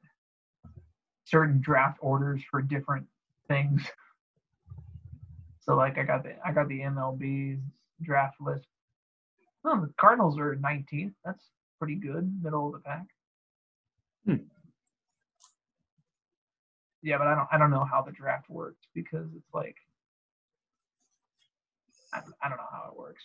[1.30, 3.06] certain draft orders for different
[3.48, 3.82] things.
[5.62, 7.60] So like I got the I got the MLB's
[8.02, 8.66] draft list.
[9.64, 11.12] Oh, the Cardinals are 19th.
[11.24, 11.44] That's
[11.78, 13.04] pretty good, middle of the pack.
[14.24, 14.36] Hmm.
[17.02, 19.76] Yeah, but I don't I don't know how the draft works because it's like
[22.12, 23.22] I, I don't know how it works.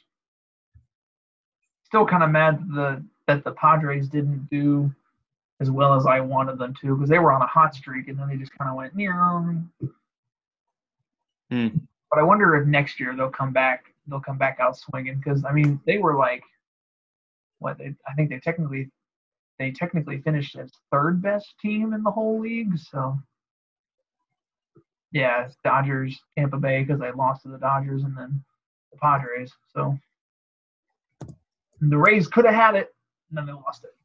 [1.86, 4.94] Still kind of mad that the that the Padres didn't do
[5.62, 8.20] as well as I wanted them to because they were on a hot streak and
[8.20, 9.14] then they just kind of went near.
[11.50, 11.68] Hmm.
[12.10, 13.86] But I wonder if next year they'll come back.
[14.08, 16.44] They'll come back out swinging because I mean they were like,
[17.60, 18.90] what they I think they technically
[19.58, 22.78] they technically finished as third best team in the whole league.
[22.78, 23.18] So
[25.12, 28.44] yeah, it's Dodgers, Tampa Bay because they lost to the Dodgers and then
[28.92, 29.52] the Padres.
[29.74, 29.98] So
[31.82, 32.94] and the Rays could have had it
[33.30, 33.96] and then they lost it.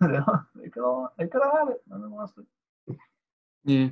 [0.56, 2.96] they could have they could have had it and they lost it.
[3.64, 3.88] Yeah.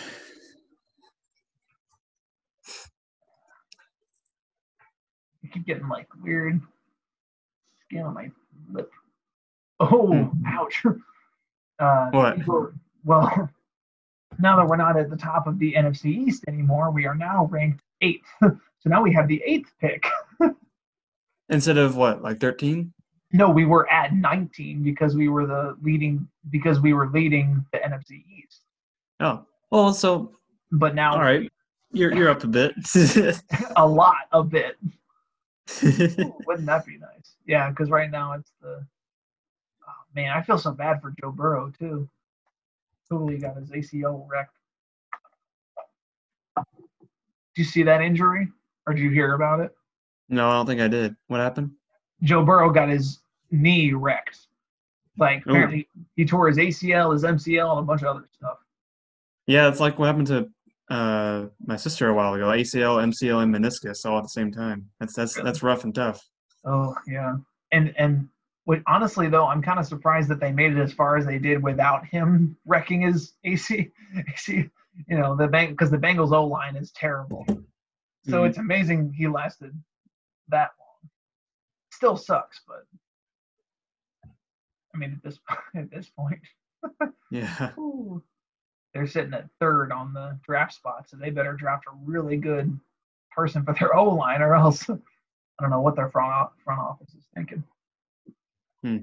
[5.44, 6.60] I keep getting like weird
[7.86, 8.30] skin on my
[8.70, 8.90] lip.
[9.80, 10.46] Oh, Hmm.
[10.46, 10.82] ouch.
[11.80, 12.34] Uh, What?
[12.38, 12.72] people-
[13.04, 13.48] Well,
[14.40, 17.44] now that we're not at the top of the NFC East anymore, we are now
[17.52, 18.26] ranked eighth.
[18.42, 20.04] so now we have the eighth pick.
[21.50, 22.92] Instead of what, like thirteen?
[23.32, 27.78] No, we were at 19 because we were the leading because we were leading the
[27.78, 28.62] NFC East.
[29.20, 30.32] Oh, well, so
[30.72, 31.50] But now all right,
[31.92, 32.74] you're you're up a bit.
[33.76, 34.76] a lot a bit.
[35.84, 37.36] Ooh, wouldn't that be nice?
[37.46, 38.86] Yeah, because right now it's the
[39.86, 40.30] oh, man.
[40.30, 42.08] I feel so bad for Joe Burrow too.
[43.10, 44.54] Totally got his ACL wrecked.
[46.56, 46.64] do
[47.56, 48.48] you see that injury,
[48.86, 49.74] or did you hear about it?
[50.28, 51.16] No, I don't think I did.
[51.28, 51.72] What happened?
[52.22, 54.38] Joe Burrow got his knee wrecked.
[55.16, 55.50] Like Ooh.
[55.50, 58.58] apparently he tore his ACL, his MCL, and a bunch of other stuff.
[59.46, 60.48] Yeah, it's like what happened to
[60.90, 62.46] uh my sister a while ago.
[62.46, 64.88] ACL, MCL, and meniscus all at the same time.
[65.00, 66.24] That's that's that's rough and tough.
[66.64, 67.36] Oh yeah,
[67.72, 68.28] and and
[68.64, 71.38] what, honestly though, I'm kind of surprised that they made it as far as they
[71.38, 73.90] did without him wrecking his AC.
[74.14, 74.70] AC
[75.08, 77.44] you know the bank because the Bengals O line is terrible.
[78.28, 78.48] So Mhm.
[78.48, 79.72] it's amazing he lasted
[80.50, 81.10] that long.
[81.92, 82.86] Still sucks, but
[84.94, 85.38] I mean at this
[85.74, 86.40] at this point,
[87.30, 87.72] Yeah.
[87.78, 88.22] ooh,
[88.94, 92.78] they're sitting at third on the draft spot, so they better draft a really good
[93.30, 94.96] person for their O line, or else I
[95.60, 97.62] don't know what their front o- front office is thinking.
[98.82, 98.98] Hmm.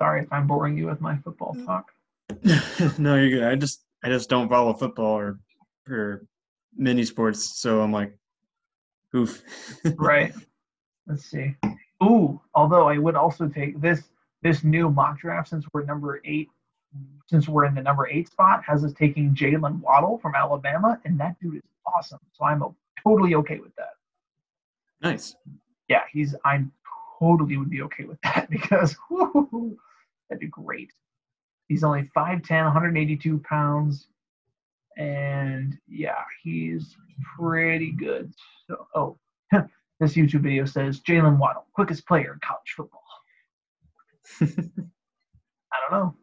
[0.00, 1.90] Sorry if I'm boring you with my football talk.
[2.98, 3.44] no, you're good.
[3.44, 5.38] I just I just don't follow football or
[5.88, 6.24] or
[6.76, 8.16] mini sports, so I'm like,
[9.14, 9.42] oof.
[9.96, 10.32] Right.
[11.06, 11.54] Let's see.
[12.02, 14.04] Ooh, although I would also take this
[14.42, 16.48] this new mock draft since we're number eight,
[17.26, 21.18] since we're in the number eight spot, has us taking Jaylen Waddle from Alabama, and
[21.18, 22.20] that dude is awesome.
[22.32, 22.62] So I'm
[23.02, 23.94] totally okay with that.
[25.02, 25.34] nice.
[25.88, 26.70] Yeah, he's I'm
[27.18, 29.78] totally would be okay with that because whoo,
[30.28, 30.92] that'd be great.
[31.68, 34.06] He's only 5'10, 182 pounds,
[34.98, 36.96] and yeah, he's
[37.36, 38.32] pretty good.
[38.66, 39.18] So, oh,
[40.00, 43.02] this YouTube video says Jaylen Waddle, quickest player in college football.
[45.72, 46.14] I don't know.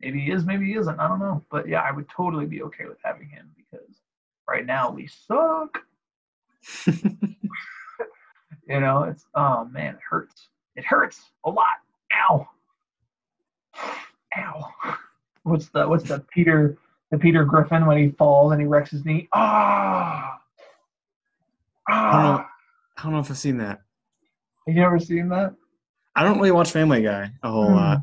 [0.00, 0.98] Maybe he is, maybe he isn't.
[0.98, 1.44] I don't know.
[1.50, 4.00] But yeah, I would totally be okay with having him because
[4.48, 5.78] right now we suck.
[8.68, 10.48] You know, it's oh man, it hurts.
[10.76, 11.76] It hurts a lot.
[12.14, 12.48] Ow.
[14.38, 14.70] Ow.
[15.42, 16.78] What's the what's the Peter
[17.12, 19.28] the Peter Griffin when he falls and he wrecks his knee.
[19.34, 20.40] Ah,
[21.88, 22.38] I don't know.
[22.40, 22.48] ah.
[22.98, 23.80] I don't know if I've seen that.
[24.66, 25.54] Have you ever seen that?
[26.16, 27.74] I don't really watch Family Guy a whole Hmm.
[27.74, 27.98] lot,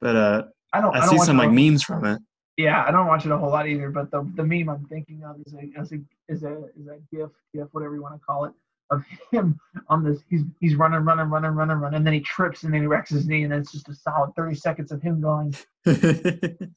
[0.00, 0.42] but uh,
[0.72, 0.94] I don't.
[0.94, 2.20] I, I, don't see some like memes from it.
[2.56, 3.90] Yeah, I don't watch it a whole lot either.
[3.90, 5.96] But the the meme I'm thinking of is a is a
[6.28, 8.52] is a is a gif gif whatever you want to call it
[8.90, 10.18] of him on this.
[10.28, 13.10] He's he's running running running running running, and then he trips and then he wrecks
[13.10, 15.54] his knee, and then it's just a solid 30 seconds of him going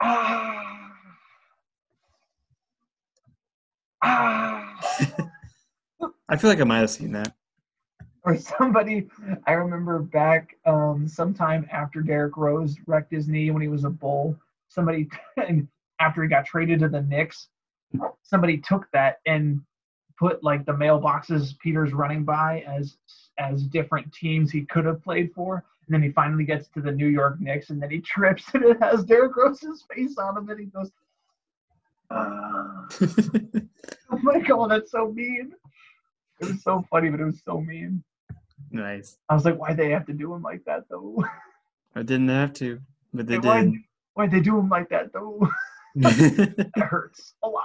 [0.00, 0.81] ah
[4.02, 4.76] ah.
[6.28, 7.34] I feel like I might have seen that.
[8.24, 9.08] or somebody
[9.46, 13.90] I remember back um, sometime after Derrick Rose wrecked his knee when he was a
[13.90, 14.38] bull.
[14.68, 15.08] Somebody
[16.00, 17.48] after he got traded to the Knicks,
[18.22, 19.60] somebody took that and
[20.18, 22.96] put like the mailboxes Peter's running by as
[23.38, 25.64] as different teams he could have played for.
[25.86, 28.64] And then he finally gets to the New York Knicks and then he trips and
[28.64, 30.90] it has Derrick Rose's face on him and he goes,
[32.12, 32.86] ah.
[34.10, 35.52] I'm like, oh, that's so mean.
[36.40, 38.02] It was so funny, but it was so mean.
[38.70, 39.16] nice.
[39.28, 41.24] I was like, why'd they have to do him like that though?
[41.94, 42.80] I didn't have to,
[43.12, 43.74] but they did.
[44.14, 45.48] why'd they do him like that though?
[45.94, 47.64] It hurts a lot.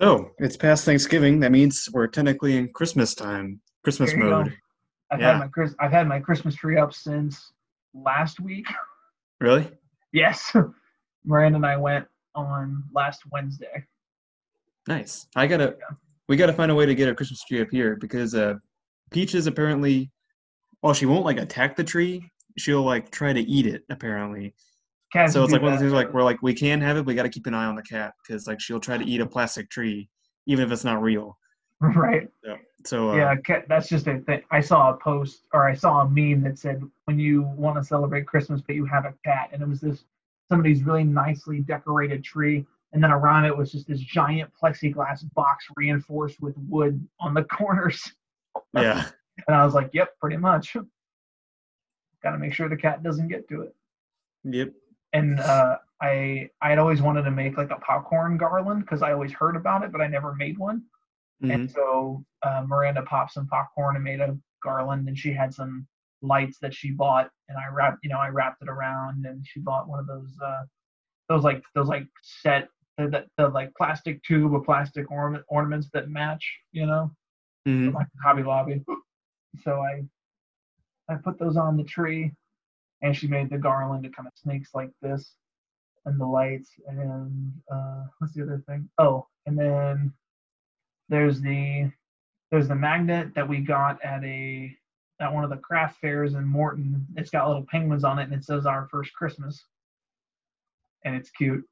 [0.00, 1.40] so it's past Thanksgiving.
[1.40, 4.42] That means we're technically in Christmas time, Christmas There you go.
[4.44, 4.56] mode.
[5.10, 5.32] I've Yeah.
[5.32, 7.52] had my Chris I've had my Christmas tree up since
[7.94, 8.66] last week.
[9.40, 9.70] Really?
[10.12, 10.54] Yes.
[11.24, 13.84] Miranda and I went on last Wednesday.
[14.88, 15.26] Nice.
[15.36, 15.76] I gotta.
[16.28, 18.54] We gotta find a way to get a Christmas tree up here because uh,
[19.10, 20.10] Peaches apparently,
[20.82, 22.22] well, she won't like attack the tree.
[22.56, 24.54] She'll like try to eat it apparently.
[25.12, 27.00] Cats So it's like one of those things like we're like we can have it,
[27.00, 29.04] but we got to keep an eye on the cat because like she'll try to
[29.04, 30.08] eat a plastic tree
[30.46, 31.36] even if it's not real.
[31.96, 32.28] right.
[32.44, 32.56] Yeah.
[32.84, 34.42] So uh, Yeah, that's just a thing.
[34.50, 37.84] I saw a post or I saw a meme that said when you want to
[37.84, 40.04] celebrate Christmas but you have a cat, and it was this
[40.48, 45.66] somebody's really nicely decorated tree, and then around it was just this giant plexiglass box
[45.76, 48.12] reinforced with wood on the corners,
[48.74, 49.08] yeah,
[49.46, 50.76] and I was like, "Yep, pretty much."
[52.22, 53.74] Got to make sure the cat doesn't get to it.
[54.44, 54.74] yep.
[55.14, 59.12] And uh, I I had always wanted to make like a popcorn garland because I
[59.12, 60.82] always heard about it, but I never made one.
[61.42, 61.54] Mhm.
[61.54, 65.86] And so uh, Miranda popped some popcorn and made a garland, and she had some
[66.22, 69.60] lights that she bought, and I wrapped, you know, I wrapped it around, and she
[69.60, 70.64] bought one of those, uh,
[71.28, 72.68] those like those like set
[72.98, 77.10] the, the, the like plastic tube of plastic ornament ornaments that match, you know,
[77.66, 77.94] Mhm.
[77.94, 78.84] like Hobby Lobby.
[79.62, 80.04] So I
[81.08, 82.32] I put those on the tree,
[83.02, 84.04] and she made the garland.
[84.06, 85.34] It kind of snakes like this,
[86.06, 88.88] and the lights, and uh, what's the other thing?
[88.98, 90.12] Oh, and then
[91.10, 91.90] there's the
[92.50, 94.74] there's the magnet that we got at a
[95.20, 97.06] at one of the craft fairs in Morton.
[97.16, 99.62] It's got little penguins on it, and it says "Our First Christmas,"
[101.04, 101.64] and it's cute.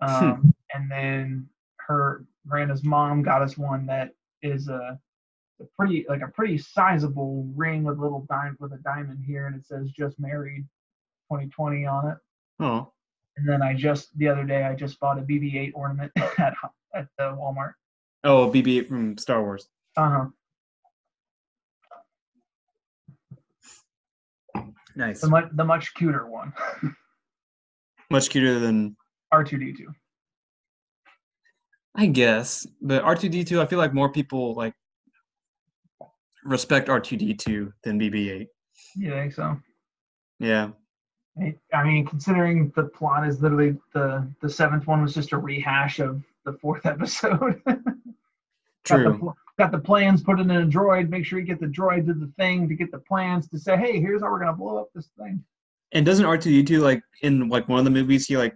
[0.00, 1.48] Um, and then
[1.86, 4.10] her Miranda's mom got us one that
[4.42, 4.98] is a,
[5.60, 9.46] a pretty like a pretty sizable ring with a little dime with a diamond here,
[9.46, 10.66] and it says "Just Married
[11.30, 12.18] 2020" on it.
[12.60, 12.92] Oh,
[13.36, 16.54] And then I just the other day I just bought a BB-8 ornament at
[16.94, 17.74] at the Walmart.
[18.24, 19.68] Oh, BB-8 from Star Wars.
[19.96, 20.26] Uh huh.
[24.96, 25.20] Nice.
[25.20, 26.52] The much the much cuter one,
[28.10, 28.96] Much cuter than
[29.32, 29.86] R2D2.
[31.96, 33.60] I guess, but R2D2.
[33.60, 34.74] I feel like more people like
[36.44, 38.46] respect R2D2 than BB-8.
[38.96, 39.56] You think so?
[40.38, 40.70] Yeah.
[41.40, 45.38] I I mean, considering the plot is literally the the seventh one was just a
[45.38, 47.60] rehash of the fourth episode.
[48.84, 49.34] got, the, True.
[49.58, 51.08] got the plans, put it in a droid.
[51.08, 53.76] Make sure you get the droid to the thing to get the plans to say,
[53.76, 55.42] hey, here's how we're gonna blow up this thing.
[55.92, 58.54] And doesn't R2D2 like in like one of the movies he like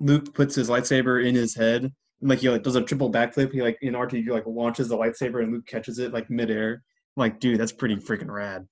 [0.00, 3.52] Luke puts his lightsaber in his head and like he like does a triple backflip.
[3.52, 6.82] He like in R2D2 like launches the lightsaber and Luke catches it like midair.
[7.16, 8.66] I'm like, dude, that's pretty freaking rad.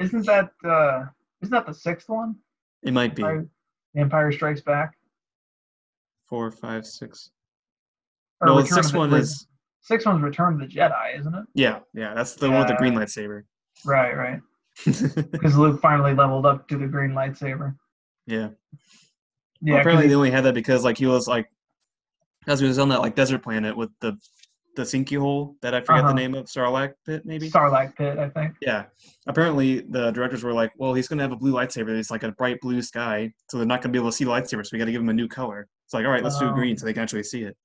[0.00, 1.04] Isn't that uh
[1.42, 2.36] isn't that the sixth one?
[2.82, 3.48] It might be Empire,
[3.96, 4.96] Empire Strikes Back.
[6.28, 7.30] four, five, six.
[8.40, 9.46] Or No, the sixth one is
[9.80, 11.44] six one's Return of the Jedi, isn't it?
[11.54, 12.14] yeah, yeah.
[12.14, 13.42] That's the one with the green lightsaber.
[13.84, 14.40] Right, right.
[15.32, 17.74] Because Luke finally leveled up to the green lightsaber.
[18.26, 18.48] yeah.
[19.60, 21.50] Yeah, Well, apparently he- they only had that because like he was like
[22.46, 24.16] as he was on that like desert planet with the
[24.76, 26.08] the sinky hole that I forget Uh-huh.
[26.10, 27.50] the name of Sarlacc pit maybe.
[27.50, 28.54] Sarlacc pit, I think.
[28.62, 28.84] Yeah.
[29.26, 31.88] Apparently, the directors were like, "Well, he's going to have a blue lightsaber.
[31.98, 34.22] It's like a bright blue sky, so they're not going to be able to see
[34.22, 34.64] the lightsaber.
[34.64, 36.46] So we got to give him a new color." It's like, all right, let's do
[36.50, 36.52] Oh.
[36.54, 37.56] green so they can actually see it.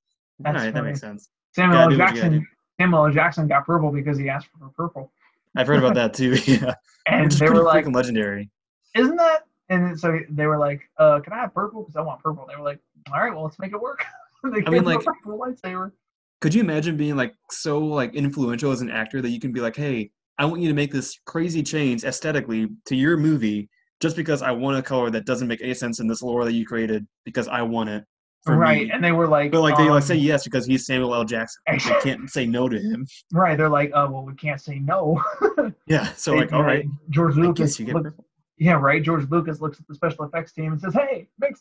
[0.44, 1.28] All right, that makes sense.
[1.54, 1.88] Samuel L.
[1.88, 2.46] do what you gotta Jackson.
[2.80, 3.12] Samuel L.
[3.12, 5.12] Jackson got purple because he asked for purple,
[5.56, 6.36] I've heard about that too.
[6.46, 6.74] Yeah,
[7.06, 8.50] and they were like, legendary.
[8.94, 11.82] "Isn't that?" And so they were like, uh, "Can I have purple?
[11.82, 12.80] Because I want purple." They were like,
[13.12, 14.04] "All right, well, let's make it work."
[14.44, 15.92] they gave mean, like- purple lightsaber.
[16.40, 19.60] Could you imagine being like so like influential as an actor that you can be
[19.60, 24.14] like, hey, I want you to make this crazy change aesthetically to your movie just
[24.14, 26.66] because I want a color that doesn't make any sense in this lore that you
[26.66, 28.04] created because I want it.
[28.46, 30.84] Right, me." and they were like, But like they like um, say yes because he's
[30.86, 31.24] Samuel L.
[31.24, 31.62] Jackson.
[31.66, 33.06] They can't say no to him.
[33.32, 33.56] right.
[33.56, 35.22] They're like, "Oh, well, we can't say no."
[35.86, 36.12] Yeah.
[36.12, 37.78] So They- like, all right, George Lucas.
[37.80, 38.14] you get look-
[38.58, 39.02] yeah, right.
[39.02, 41.54] George Lucas looks at the special effects team and says, "Hey, make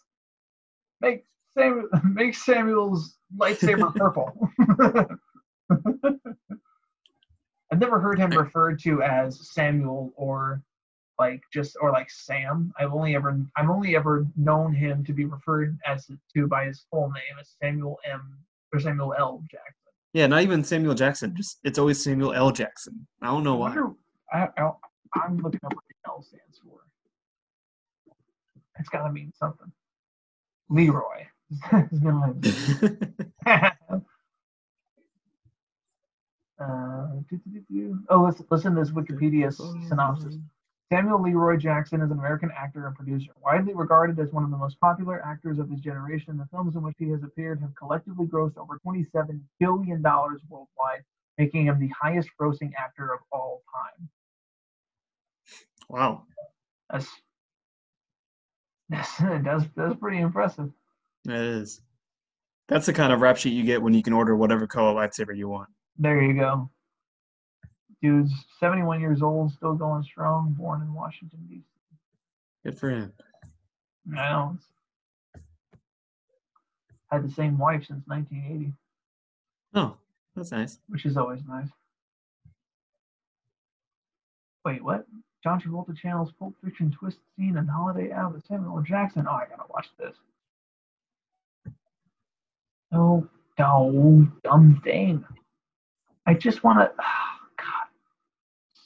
[1.01, 1.25] make
[1.57, 4.49] Samuel make Samuel's lightsaber purple."
[7.71, 10.61] I've never heard him referred to as Samuel or
[11.19, 12.73] like just or like Sam.
[12.79, 16.85] I've only ever I've only ever known him to be referred as to by his
[16.89, 18.37] full name as Samuel M
[18.73, 19.43] or Samuel L.
[19.49, 19.73] Jackson.
[20.13, 21.35] Yeah, not even Samuel Jackson.
[21.35, 22.51] Just it's always Samuel L.
[22.51, 23.07] Jackson.
[23.21, 23.67] I don't know I why.
[23.69, 23.91] wonder.
[24.31, 24.71] I, I,
[25.23, 26.79] I'm looking up what the L stands for.
[28.79, 29.71] It's got to mean something.
[30.69, 31.27] Leroy.
[31.89, 33.13] His middle name.
[36.61, 37.07] Uh.
[38.09, 39.53] Oh, listen, listen to this Wikipedia
[39.87, 40.37] synopsis.
[40.91, 44.57] Samuel Leroy Jackson is an American actor and producer, widely regarded as one of the
[44.57, 46.37] most popular actors of his generation.
[46.37, 51.03] The films in which he has appeared have collectively grossed over $27 billion worldwide,
[51.37, 54.09] making him the highest grossing actor of all time.
[55.89, 56.23] Wow,
[56.91, 57.07] That's
[58.89, 60.69] that's that's, that's pretty impressive.
[61.27, 61.81] It is.
[62.67, 65.35] That's the kind of rap sheet you get when you can order whatever color lightsaber
[65.35, 65.69] you want.
[65.97, 66.69] There you go.
[68.03, 71.63] Dude's 71 years old, still going strong, born in Washington, D.C.
[72.65, 73.13] Good for him.
[74.11, 74.57] I know.
[77.09, 78.73] Had the same wife since 1980,
[79.75, 79.95] Oh,
[80.35, 80.79] that's nice.
[80.89, 81.69] which is always nice.
[84.65, 85.05] Wait, what?
[85.41, 88.83] John Travolta channels Pulp Fiction twist scene and Holiday Ave with Samuel L.
[88.83, 89.25] Jackson.
[89.29, 90.15] Oh, I gotta watch this.
[92.91, 93.27] No,
[93.59, 95.25] no, dumb thing.
[96.25, 96.91] I just want to.
[96.97, 97.05] God,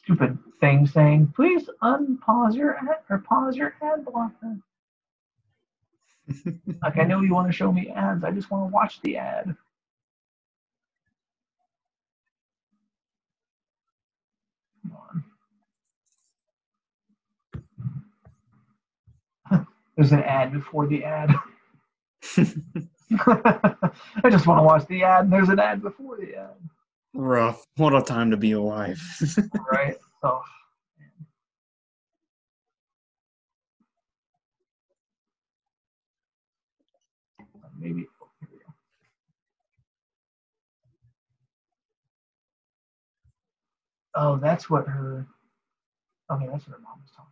[0.07, 4.57] stupid thing saying, please unpause your ad or pause your ad blocker.
[6.83, 8.23] Like I know you want to show me ads.
[8.23, 9.55] I just want to watch the ad.
[14.83, 14.97] Come
[19.51, 19.67] on.
[19.97, 21.33] There's an ad before the ad.
[23.27, 26.76] I just want to watch the ad, and there's an ad before the ad.
[27.17, 27.65] Rough.
[27.77, 29.01] What a time to be alive.
[29.71, 29.95] Right?
[30.23, 30.43] Oh.
[37.79, 38.05] Maybe.
[44.15, 45.25] oh, that's what her.
[46.31, 47.31] Okay, that's what her mom was talking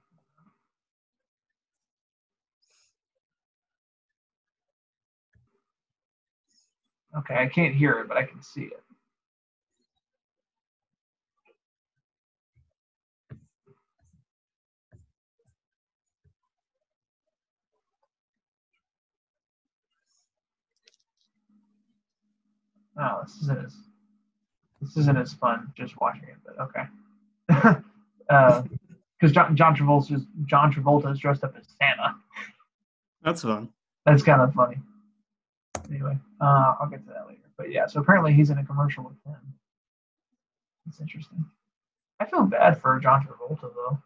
[7.13, 7.21] about.
[7.21, 8.84] Okay, I can't hear it, but I can see it.
[22.99, 23.75] Oh, this isn't as
[24.81, 27.79] this isn't as fun just watching it, but okay.
[29.17, 32.15] Because John John Travolta is John Travolta is dressed up as Santa.
[33.23, 33.69] That's fun.
[34.05, 34.77] That's kind of funny.
[35.89, 37.39] Anyway, uh, I'll get to that later.
[37.57, 39.39] But yeah, so apparently he's in a commercial with him.
[40.85, 41.45] That's interesting.
[42.19, 43.97] I feel bad for John Travolta though.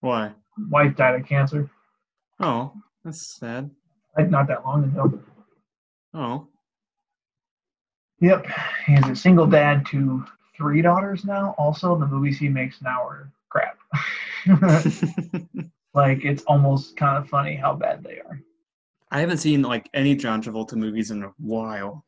[0.00, 0.32] Why?
[0.70, 1.68] Wife died of cancer,
[2.40, 2.72] Oh,
[3.04, 3.70] that's sad.
[4.16, 5.20] like not that long ago.
[6.14, 6.48] Oh.
[8.20, 8.46] Yep,
[8.86, 10.24] he's a single dad to
[10.56, 11.54] three daughters now.
[11.58, 13.78] Also, the movies he makes now are crap.
[15.94, 18.40] like it's almost kind of funny how bad they are.
[19.10, 22.04] I haven't seen like any John Travolta movies in a while.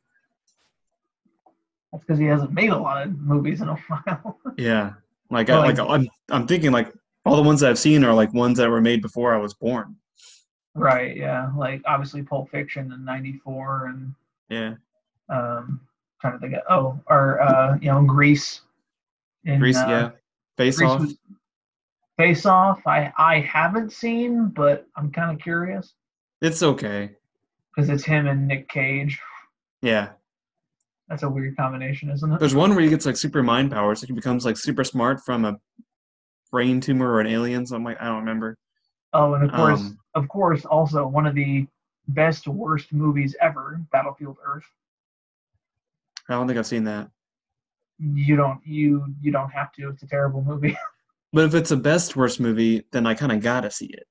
[1.93, 4.39] That's because he hasn't made a lot of movies in a while.
[4.57, 4.93] Yeah.
[5.31, 6.93] Like Well, I like I'm I'm thinking like
[7.27, 9.97] all the ones I've seen are like ones that were made before I was born.
[10.75, 11.15] right?
[11.17, 14.15] Yeah, like obviously Pulp Fiction in '94 and
[14.49, 14.75] Yeah.
[15.29, 15.81] um,
[16.21, 18.63] trying to think of oh, or uh, you know Grease.
[19.45, 20.11] In, Grease, uh, yeah.
[20.57, 21.01] Face Grease off.
[21.01, 21.17] was-
[22.17, 22.85] Face Off.
[22.85, 25.95] I I haven't seen, but I'm kind of curious
[26.43, 27.11] It's okay.
[27.75, 29.21] because it's him and Nick Cage.
[29.83, 30.09] Yeah.
[31.09, 32.41] That's a weird combination, isn't it?
[32.41, 34.03] There's one where he gets like super mind powers.
[34.03, 35.57] Like he becomes like super smart from a
[36.51, 37.65] brain tumor or an alien.
[37.65, 38.57] Something like I don't remember.
[39.13, 41.69] Oh, and of course, Um, of course, also one of the
[42.09, 44.67] best worst movies ever, Battlefield Earth.
[46.29, 47.09] I don't think I've seen that.
[47.99, 49.89] you don't you you don't have to.
[49.91, 50.77] It's a terrible movie.
[51.31, 54.07] But if it's a best worst movie, then I kind of gotta see it.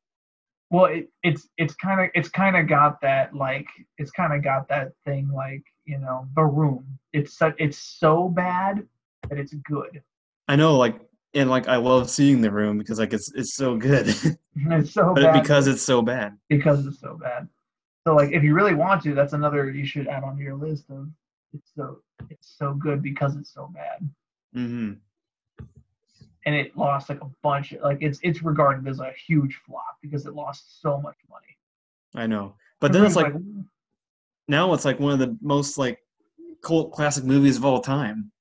[0.69, 3.65] well, it, it's it's kind of it's kind of got that like
[3.97, 6.85] it's kind of got that thing like you know the room.
[7.13, 8.85] It's so, it's so bad
[9.29, 10.03] that it's good.
[10.47, 10.99] I know, like,
[11.33, 14.07] and like I love seeing the room because like it's it's so good,
[14.55, 15.15] It's so bad.
[15.15, 16.37] but bad because it's so bad.
[16.49, 17.47] because it's so bad.
[18.05, 20.85] So like if you really want to, that's another you should add onto your list
[20.91, 21.07] of
[21.53, 24.09] it's so it's so good because it's so bad.
[24.53, 24.93] hmm
[26.45, 30.25] And it lost like a bunch like it's it's regarded as a huge flop because
[30.25, 31.57] it lost so much money.
[32.15, 33.65] I know, but then it's like Everybody's
[34.47, 35.99] now it's like one of the most like
[36.61, 38.31] cult classic movies of all time.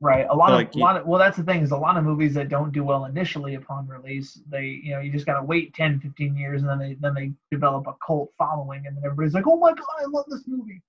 [0.00, 1.96] right, a lot like of a lot of well that's the thing is a lot
[1.96, 5.42] of movies that don't do well initially upon release, they you know, you just gotta
[5.42, 9.04] wait 10, 15 years and then they then they develop a cult following and then
[9.04, 10.82] everybody's like, Oh my god, I love this movie.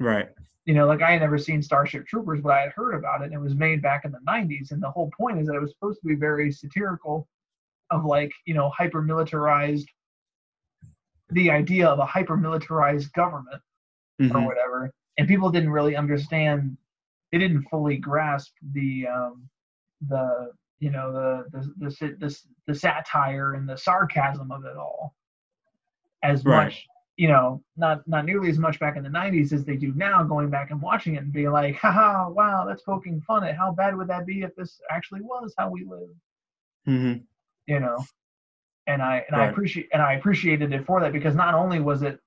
[0.00, 0.28] Right.
[0.64, 3.26] you know, like I had never seen Starship Troopers, but I had heard about it,
[3.26, 4.72] and it was made back in the '90s.
[4.72, 7.28] And the whole point is that it was supposed to be very satirical,
[7.90, 9.88] of like you know hyper militarized,
[11.30, 13.62] the idea of a hyper militarized government
[14.20, 14.46] or Mhm.
[14.46, 16.76] whatever, and people didn't really understand.
[17.32, 19.48] They didn't fully grasp the um,
[20.08, 25.14] the you know the the the, the the satire and the sarcasm of it all
[26.22, 26.66] as Right.
[26.66, 26.86] much
[27.16, 30.22] you know, not not nearly as much back in the '90s as they do now.
[30.22, 33.72] Going back and watching it and being like, "Haha, wow, that's poking fun at how
[33.72, 36.10] bad would that be if this actually was how we live?"
[36.86, 37.26] Mhm.
[37.66, 37.98] You know,
[38.86, 42.02] and I and I appreciate and I appreciated it for that because not only was
[42.02, 42.20] it,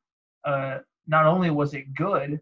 [0.46, 2.42] uh, not only was it good,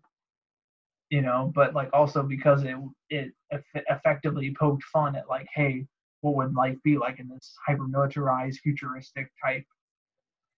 [1.10, 2.76] you know, but like also because it
[3.10, 5.86] it eff- effectively poked fun at like, hey,
[6.22, 9.66] what would life be like in this hyper militarized, futuristic type,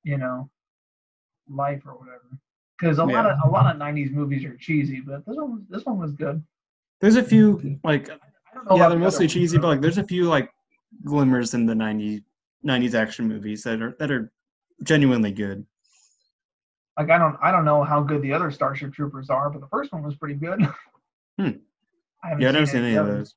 [0.03, 0.49] you know,
[1.49, 2.23] life or whatever.
[2.79, 5.61] Because a lot of a lot of '90s movies are cheesy, but this one was
[5.69, 6.43] this one was good.
[7.01, 8.17] There's a few like I
[8.55, 8.77] don't know.
[8.77, 10.49] yeah, they're mostly cheesy, but like there's a few like
[11.03, 12.23] glimmers in the 90s
[12.65, 14.31] 90s action movies that are that are
[14.83, 15.65] genuinely good.
[16.97, 19.67] like I don't I don't know how good the other Starship Troopers are, but the
[19.67, 20.61] first one was pretty good.
[21.37, 21.49] Hmm.
[22.23, 23.35] I haven't Yeah, I've never seen any of those.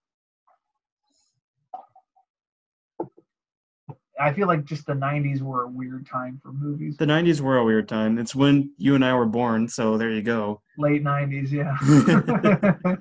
[4.19, 6.97] I feel like just the '90s were a weird time for movies.
[6.97, 8.19] The 90s were a weird time.
[8.19, 10.63] It's when you and I were born, so there you go.
[10.79, 11.77] Late '90s, yeah.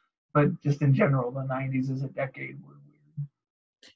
[0.34, 3.28] but just in general, the '90s as a decade were weird.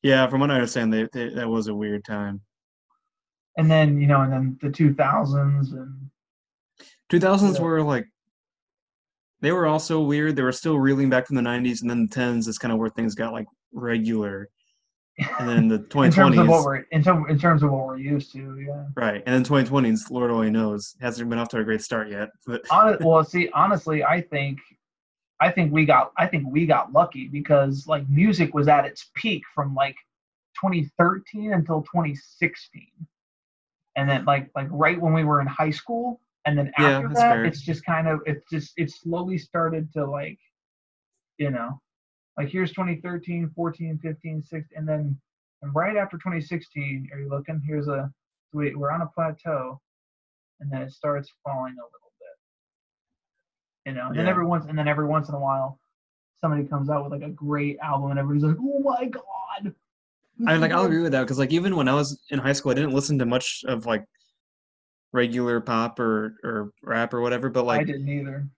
[0.02, 2.40] Yeah, from what I understand, they, they, that was a weird time.
[3.56, 6.10] And then you know, and then the 2000s and
[7.10, 7.60] 2000s Yeah.
[7.62, 8.06] were like
[9.40, 10.36] they were also weird.
[10.36, 12.78] They were still reeling back from the 90s, and then the 10s is kind of
[12.78, 14.48] where things got like regular.
[15.18, 17.86] And then the 2020s in terms of what we're in, term, in terms of what
[17.86, 18.86] we're used to, yeah.
[18.96, 19.22] right?
[19.26, 22.30] And then 2020s, Lord only knows, hasn't been off to a great start yet.
[22.46, 24.58] But Hon- well, see, honestly, I think,
[25.40, 29.10] I think we got, I think we got lucky because like music was at its
[29.14, 29.96] peak from like
[30.60, 32.88] 2013 until 2016,
[33.96, 37.20] and then like like right when we were in high school, and then after that's
[37.20, 37.44] that, fair.
[37.44, 40.38] it's just kind of, it's just, it slowly started to like,
[41.38, 41.80] you know,
[42.36, 45.18] like here's 2013, 14, 15, 16, and then
[45.62, 47.62] and right after 2016, are you looking?
[47.66, 48.10] Here's a,
[48.52, 49.80] wait, we're on a plateau,
[50.60, 51.94] and then it starts falling a little bit
[53.86, 54.08] you know.
[54.08, 55.78] And then every once and then every once in a while,
[56.40, 59.74] somebody comes out with like a great album, and everybody's like, "Oh my god!"
[60.46, 62.72] I like I'll agree with that because like even when I was in high school,
[62.72, 64.04] I didn't listen to much of like
[65.12, 67.50] regular pop or or rap or whatever.
[67.50, 68.48] But like I didn't either.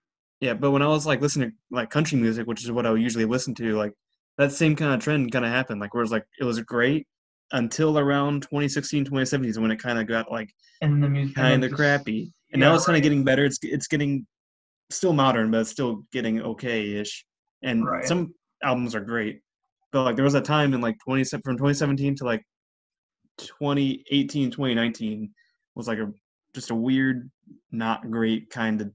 [0.41, 2.91] Yeah, but when I was like listening to like country music, which is what I
[2.91, 3.93] would usually listen to, like
[4.39, 5.81] that same kind of trend kind of happened.
[5.81, 7.07] Like where it's like it was great
[7.53, 11.65] until around 2016, 2017 is when it kind of got like And the music kind
[11.65, 12.33] of crappy.
[12.53, 12.99] And yeah, now it's kind right.
[12.99, 13.45] of getting better.
[13.45, 14.27] It's it's getting
[14.91, 17.25] still modern, but it's still getting okay-ish.
[17.63, 18.05] And Right.
[18.05, 19.41] some albums are great,
[19.93, 22.45] but like there was a time in like 20 from 2017 to like
[23.39, 25.33] 2018, 2019
[25.75, 26.13] was like a
[26.55, 27.31] just a weird,
[27.71, 28.93] not great kind of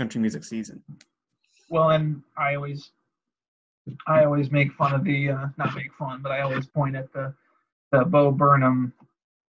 [0.00, 0.82] country music season.
[1.68, 2.90] Well, and I always,
[4.06, 7.12] I always make fun of the uh, not make fun, but I always point at
[7.12, 7.34] the
[7.92, 8.94] the Bo Burnham,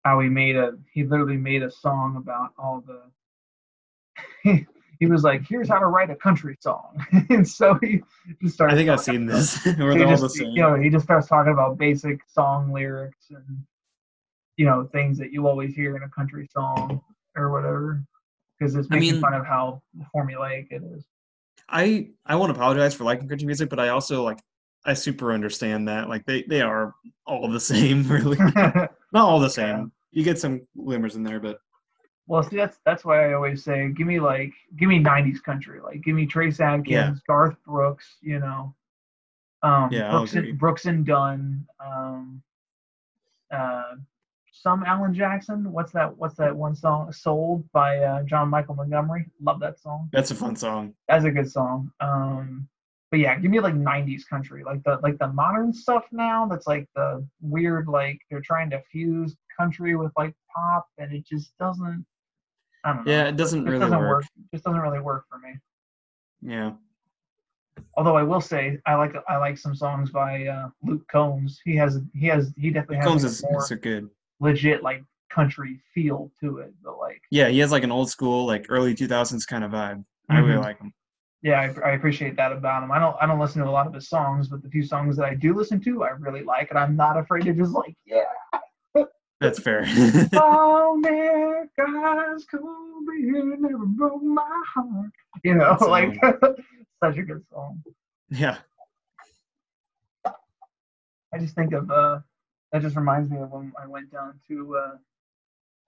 [0.03, 3.01] how he made a he literally made a song about all the.
[4.99, 8.01] He, was like, "Here's how to write a country song," and so he
[8.41, 8.73] just started.
[8.73, 9.65] I think I've seen about- this.
[9.77, 10.51] Where he they're all just, the same.
[10.51, 13.65] You know, he just starts talking about basic song lyrics and
[14.55, 17.01] you know things that you always hear in a country song
[17.35, 18.05] or whatever,
[18.63, 19.81] because it's I making mean- fun of how
[20.15, 21.05] formulaic it is.
[21.69, 24.39] I I won't apologize for liking country music, but I also like
[24.85, 26.93] I super understand that like they they are
[27.25, 28.37] all the same really.
[28.55, 29.77] Not all the same.
[29.77, 29.85] Yeah.
[30.11, 31.57] You get some glimmers in there, but
[32.27, 35.79] well, see, that's that's why I always say, give me like, give me '90s country,
[35.81, 37.13] like give me Trace Adkins, Yeah.
[37.27, 38.73] Garth Brooks, you know,
[39.61, 41.65] Um, Yeah, Brooks and, Brooks and Dunn.
[41.85, 42.41] Um,
[43.51, 43.95] uh,
[44.53, 45.71] some Alan Jackson.
[45.71, 46.15] What's that?
[46.15, 47.11] What's that one song?
[47.11, 49.25] Sold by uh, John Michael Montgomery.
[49.41, 50.09] Love that song.
[50.13, 50.93] That's a fun song.
[51.09, 51.91] That's a good song.
[51.99, 52.67] Um,
[53.09, 56.45] but yeah, give me like '90s country, like the like the modern stuff now.
[56.45, 61.25] That's like the weird, like they're trying to fuse country with like pop, and it
[61.25, 62.05] just doesn't.
[62.85, 63.11] I don't know.
[63.11, 64.23] Yeah, it doesn't just really doesn't work.
[64.23, 65.55] It Just doesn't really work for me.
[66.41, 66.73] Yeah.
[67.95, 71.59] Although I will say I like I like some songs by uh, Luke Combs.
[71.63, 74.09] He has he has he definitely has Combs is, a more so good.
[74.43, 76.71] Legit like country feel to it.
[76.83, 80.03] But like Yeah, he has like an old school, like early 2000s kind of vibe.
[80.29, 80.63] I really Mhm.
[80.63, 80.93] like him.
[81.41, 82.91] yeah, I, I appreciate that about him.
[82.91, 85.15] I don't I don't listen to a lot of his songs, but the few songs
[85.17, 87.95] that I do listen to, I really like, and I'm not afraid to just like
[88.05, 88.23] yeah.
[89.41, 89.85] That's fair.
[90.35, 95.11] Oh man, guys, cool, but you never broke my heart.
[95.43, 96.21] You know, Good like
[97.03, 97.81] such a good song.
[98.29, 98.57] yeah.
[101.33, 102.19] I just think of uh
[102.73, 104.97] that just reminds me of when I went down to uh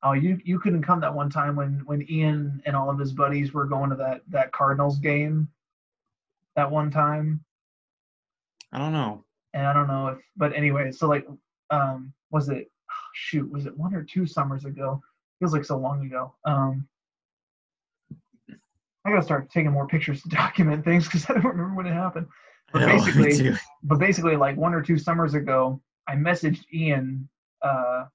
[0.04, 3.12] oh you you couldn't come that one time when when Ian and all of his
[3.12, 5.50] buddies were going to that that Cardinals game
[6.56, 7.44] that one time.
[8.72, 9.24] I don't know.
[9.54, 11.28] and I don't know if but anyway so like
[11.72, 15.02] um was it oh, shoot was it one or two summers ago?
[15.40, 16.34] Feels like so long ago.
[16.46, 16.88] Um
[19.06, 21.94] I gotta start taking more pictures to document things because I don't remember when it
[21.94, 22.28] happened.
[22.72, 27.28] But me basically- but basically like one or two summers ago i messaged ian
[27.62, 28.06] uh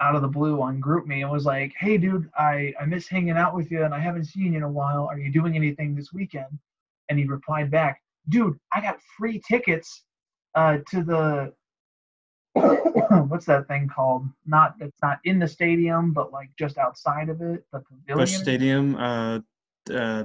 [0.00, 3.36] out of the blue on GroupMe and was like hey dude i i miss hanging
[3.36, 5.06] out with you and i haven't seen you in a while.
[5.06, 6.58] Are you doing anything this weekend?
[7.08, 10.02] And he replied back dude i got free tickets
[10.54, 11.52] uh to the
[13.28, 14.26] what's that thing called?
[14.46, 18.18] Not that's not in the stadium but like just outside of it the pavilion?
[18.18, 18.96] Busch Stadium.
[18.96, 19.38] Uh,
[19.90, 20.24] uh,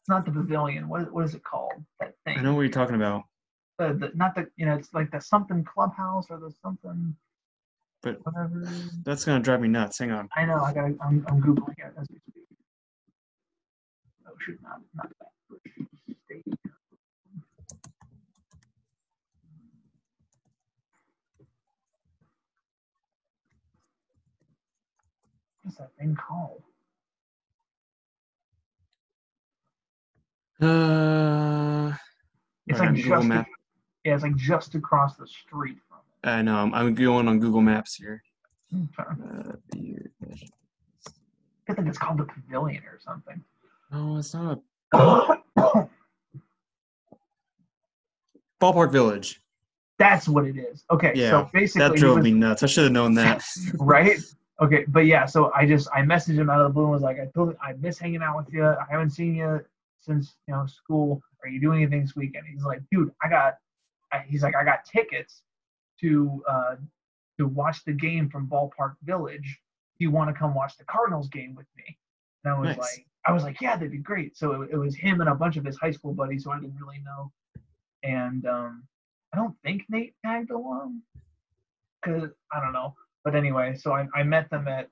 [0.00, 0.88] it's not the pavilion.
[0.88, 1.74] What, what is it called?
[2.00, 3.24] That thing I know what you're talking about,
[3.88, 7.16] the, the not the you know it's like the something clubhouse or the something
[8.02, 8.66] but whatever.
[9.04, 9.98] that's gonna drive me nuts.
[9.98, 10.28] Hang on.
[10.36, 12.44] I know I got I'm I'm googling it as we speak.
[14.26, 15.28] Oh shoot, not not that.
[25.62, 26.62] What's that thing called?
[30.60, 31.92] Uh,
[32.68, 33.46] It's like Google Map.
[34.04, 36.28] Yeah, it's like just across the street from it.
[36.28, 36.56] I know.
[36.56, 38.22] I'm, I'm going on Google Maps here.
[38.74, 39.02] Okay.
[39.08, 39.52] Uh,
[41.68, 43.42] I think it's called the Pavilion or something.
[43.92, 44.58] no, it's not
[44.94, 45.38] a
[48.60, 49.40] ballpark village.
[49.98, 50.84] That's what it is.
[50.90, 52.62] Okay, Yeah, so basically, That drove was- me nuts.
[52.62, 53.44] I should have known that.
[53.74, 54.18] right?
[54.60, 57.02] Okay, but yeah, so I just I messaged him out of the blue and was
[57.02, 58.64] like, I told I miss hanging out with you.
[58.64, 59.64] I haven't seen you
[60.00, 61.20] since you know school.
[61.42, 62.44] Are you doing anything this weekend?
[62.52, 63.54] He's like, dude, I got.
[64.12, 65.42] I, he's like, I got tickets
[66.00, 66.76] to uh
[67.38, 69.58] to watch the game from Ballpark Village.
[69.98, 71.98] Do you want to come watch the Cardinals game with me?
[72.44, 72.78] And I was Nice.
[72.78, 74.36] like, I was like, yeah, that'd be great.
[74.36, 76.60] So it, it was him and a bunch of his high school buddies, who I
[76.60, 77.32] didn't really know.
[78.02, 78.82] And um,
[79.32, 81.00] I don't think Nate tagged along,
[82.04, 82.94] cause I don't know.
[83.24, 84.88] But anyway, so I, I met them at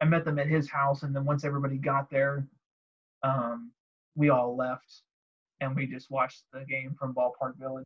[0.00, 2.46] I met them at his house, and then once everybody got there,
[3.22, 3.72] um,
[4.14, 5.02] we all left,
[5.60, 7.84] and we just watched the game from Ballpark Village.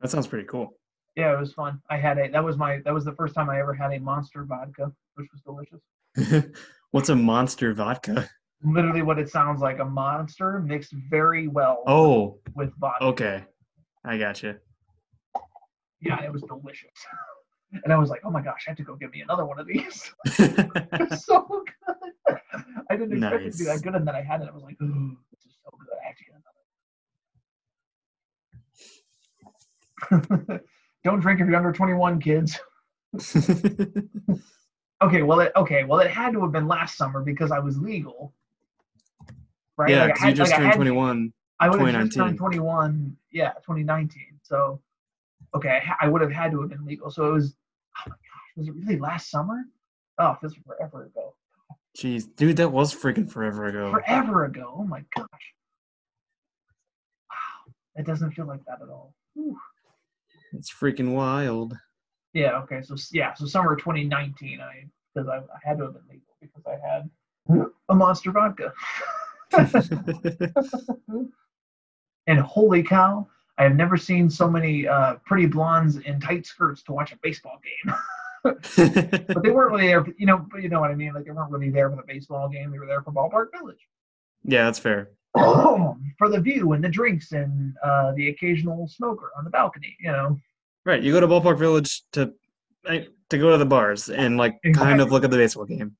[0.00, 0.78] That sounds pretty cool.
[1.16, 1.80] Yeah, it was fun.
[1.88, 3.98] I had a that was my that was the first time I ever had a
[3.98, 6.52] Monster vodka, which was delicious.
[6.90, 8.28] What's a monster vodka?
[8.62, 13.04] Literally, what it sounds like a monster mixed very well Oh, with vodka.
[13.04, 13.44] okay.
[14.04, 14.54] I got you.
[16.00, 16.90] Yeah, it was delicious.
[17.84, 19.58] And I was like, oh my gosh, I have to go get me another one
[19.58, 20.14] of these.
[20.38, 22.36] It's so good.
[22.88, 24.48] I didn't expect it to be that good, and then I had it.
[24.48, 25.88] I was like, ooh, this is so good.
[26.02, 26.62] I have to get another.
[31.04, 32.58] Don't drink if you're under 21, kids.
[35.02, 37.76] Okay, well, it, okay, well, it had to have been last summer because I was
[37.78, 38.32] legal,
[39.76, 39.90] right?
[39.90, 41.32] yeah, Like, I because you just like, I turned had- 21.
[41.60, 43.14] I would have just turned 21.
[43.30, 44.22] Yeah, 2019.
[44.42, 44.80] So,
[45.54, 47.10] okay, I, I would have had to have been legal.
[47.10, 47.54] So it was.
[47.98, 49.64] Oh my gosh, was it really last summer?
[50.18, 51.34] Oh, this was forever ago.
[51.96, 53.90] Jeez, dude, that was freaking forever ago.
[53.90, 54.74] Forever ago.
[54.78, 55.26] Oh my gosh.
[57.30, 59.12] Wow, it doesn't feel like that at all.
[59.34, 59.58] Whew.
[60.58, 61.76] It's freaking wild.
[62.32, 62.58] Yeah.
[62.62, 62.82] Okay.
[62.82, 63.34] So yeah.
[63.34, 64.60] So summer 2019.
[64.60, 64.84] I
[65.14, 67.10] because I, I had to have been legal because I had
[67.88, 68.72] a monster vodka.
[72.26, 73.26] and holy cow,
[73.58, 77.18] I have never seen so many uh, pretty blondes in tight skirts to watch a
[77.22, 77.94] baseball game.
[78.44, 80.46] but they weren't really there, you know.
[80.50, 81.14] But you know what I mean?
[81.14, 82.70] Like they weren't really there for the baseball game.
[82.70, 83.88] They were there for Ballpark Village.
[84.44, 85.10] yeah, that's fair.
[86.18, 89.96] For the view and the drinks and uh, the occasional smoker on the balcony.
[90.00, 90.38] You know,
[90.86, 91.02] Right.
[91.02, 92.32] You go to Ballpark Village to
[92.84, 95.96] to go to the bars and like kind of look at the baseball game.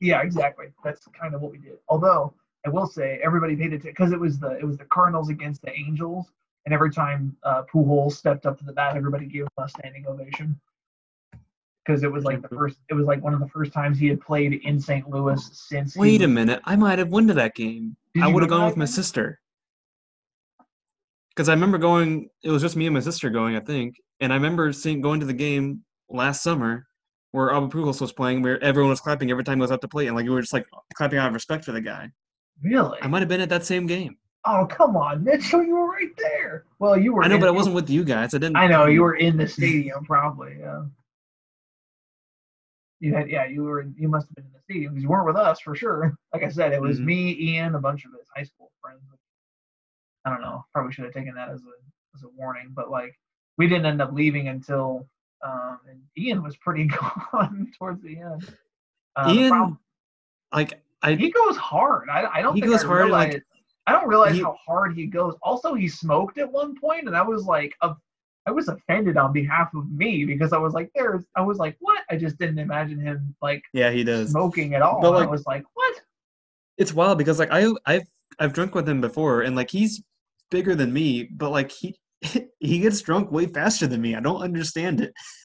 [0.00, 0.68] yeah, exactly.
[0.82, 1.76] That's kind of what we did.
[1.90, 2.32] Although
[2.66, 5.60] I will say everybody paid attention because it was the it was the Cardinals against
[5.60, 6.32] the Angels,
[6.64, 10.06] and every time uh, Pujols stepped up to the bat, everybody gave him a standing
[10.06, 10.58] ovation
[11.84, 14.08] because it was like the first it was like one of the first times he
[14.08, 15.06] had played in St.
[15.06, 15.92] Louis since.
[15.92, 16.62] he Wait a minute.
[16.64, 17.94] I might have went to that game.
[18.14, 19.40] Did I would have gone with my sister.
[21.30, 23.94] Because I remember going, it was just me and my sister going, I think.
[24.20, 26.86] And I remember seeing going to the game last summer
[27.32, 29.88] where Albert Pujols was playing, where everyone was clapping every time he was up to
[29.88, 32.10] play, and like you were just like clapping out of respect for the guy.
[32.62, 32.98] Really?
[33.00, 34.16] I might have been at that same game.
[34.46, 36.64] Oh come on, Mitchell, you were right there.
[36.78, 37.22] Well, you were.
[37.22, 38.34] I know, but I wasn't with you guys.
[38.34, 38.56] I didn't.
[38.56, 40.56] I know you were in the stadium, probably.
[40.58, 40.84] Yeah.
[43.00, 43.82] You had, yeah, you were.
[43.96, 46.14] You must have been in the stadium because you weren't with us for sure.
[46.34, 47.04] Like I said, it was Mhm.
[47.06, 49.00] me, Ian, a bunch of his high school friends.
[50.24, 50.64] I don't know.
[50.74, 51.72] Probably should have taken that as a
[52.16, 53.18] as a warning, but like
[53.56, 55.08] we didn't end up leaving until
[55.42, 56.84] um, and Ian was pretty
[57.32, 58.54] gone towards the end.
[59.16, 59.78] Uh, Ian,
[60.52, 62.10] like I, he goes hard.
[62.10, 63.42] I, I don't He think goes I hard, like.
[63.86, 65.34] I don't realize he- how hard he goes.
[65.42, 67.94] Also, he smoked at one point, and I was like, uh,
[68.46, 71.76] I was offended on behalf of me because I was like, there's, I was like,
[71.80, 72.00] what?
[72.10, 74.30] I just didn't imagine him like yeah, he does.
[74.30, 75.00] smoking at all.
[75.02, 76.00] But, And I was like, what?
[76.78, 78.06] It's wild because like I, I've,
[78.38, 80.02] I've drunk with him before, and like he's
[80.50, 81.96] bigger than me, but like he,
[82.58, 84.14] he gets drunk way faster than me.
[84.14, 85.12] I don't understand it.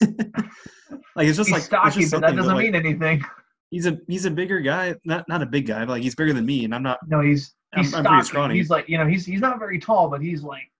[1.14, 3.22] like it's just He's like stocky, just but that doesn't like, mean anything.
[3.70, 6.32] he's a he's a bigger guy, not not a big guy, but like he's bigger
[6.32, 6.98] than me, and I'm not.
[7.06, 8.54] No, he's he's I'm- I'm pretty scrawny.
[8.56, 10.70] He's like, you know, he's he's not very tall, but he's like,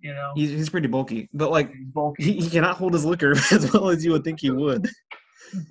[0.00, 2.24] you know, He's he's pretty bulky, but like he's bulky.
[2.24, 4.88] he, he cannot hold his liquor as well as you would think he would.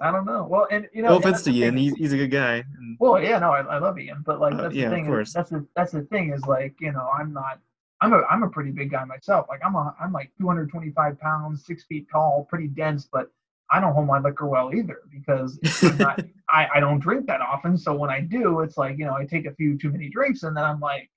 [0.02, 0.46] I don't know.
[0.50, 2.56] Well, and you know, No offense to Ian, he's he's a good guy.
[2.78, 4.98] And, Well, yeah, no, I, I love Ian, but like Uh, that's yeah, the of
[4.98, 5.06] thing.
[5.06, 5.28] course.
[5.30, 7.60] Is, that's the that's the thing is like you know I'm not
[8.02, 9.46] I'm a I'm a pretty big guy myself.
[9.50, 13.32] Like I'm a I'm like 225 pounds, six feet tall, pretty dense, but
[13.72, 16.20] I don't hold my liquor well either because I'm not
[16.50, 17.78] I I don't drink that often.
[17.78, 20.44] So when I do, it's like you know I take a few too many drinks
[20.44, 21.10] and then I'm like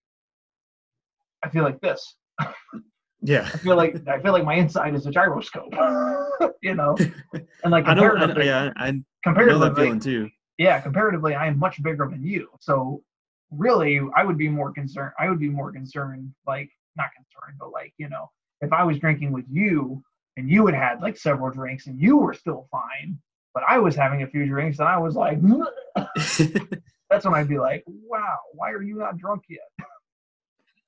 [1.44, 2.14] I feel like this.
[3.22, 5.72] Yeah, I feel like I feel like my inside is a gyroscope.
[6.62, 6.96] you know,
[7.62, 8.38] and like I don't.
[8.38, 10.30] I, yeah, I know comparatively, that feeling too.
[10.58, 12.48] yeah, comparatively, I am much bigger than you.
[12.60, 13.02] So
[13.50, 15.12] really, I would be more concerned.
[15.18, 18.28] I would be more concerned, like not concerned, but like you know,
[18.60, 20.02] if I was drinking with you
[20.36, 23.18] and you had had like several drinks and you were still fine,
[23.54, 25.38] but I was having a few drinks and I was like,
[27.10, 29.86] that's when I'd be like, wow, why are you not drunk yet?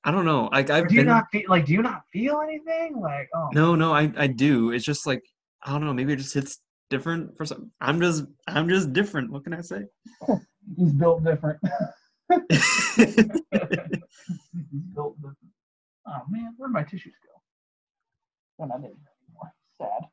[0.05, 0.49] I don't know.
[0.51, 1.07] Like I've do you been.
[1.07, 1.65] not feel like?
[1.65, 3.01] Do you not feel anything?
[3.01, 4.71] Like, oh, No, no, I I do.
[4.71, 5.23] It's just like
[5.63, 5.93] I don't know.
[5.93, 6.59] Maybe it just hits
[6.91, 7.71] different for some.
[7.81, 9.31] I'm just I'm just different.
[9.31, 9.81] What can I say?
[10.77, 11.59] he's built different.
[12.49, 12.53] he's
[14.93, 15.37] built different.
[16.07, 17.41] Oh man, where'd my tissues go?
[18.59, 19.53] Well, I didn't anymore.
[19.79, 20.07] Sad.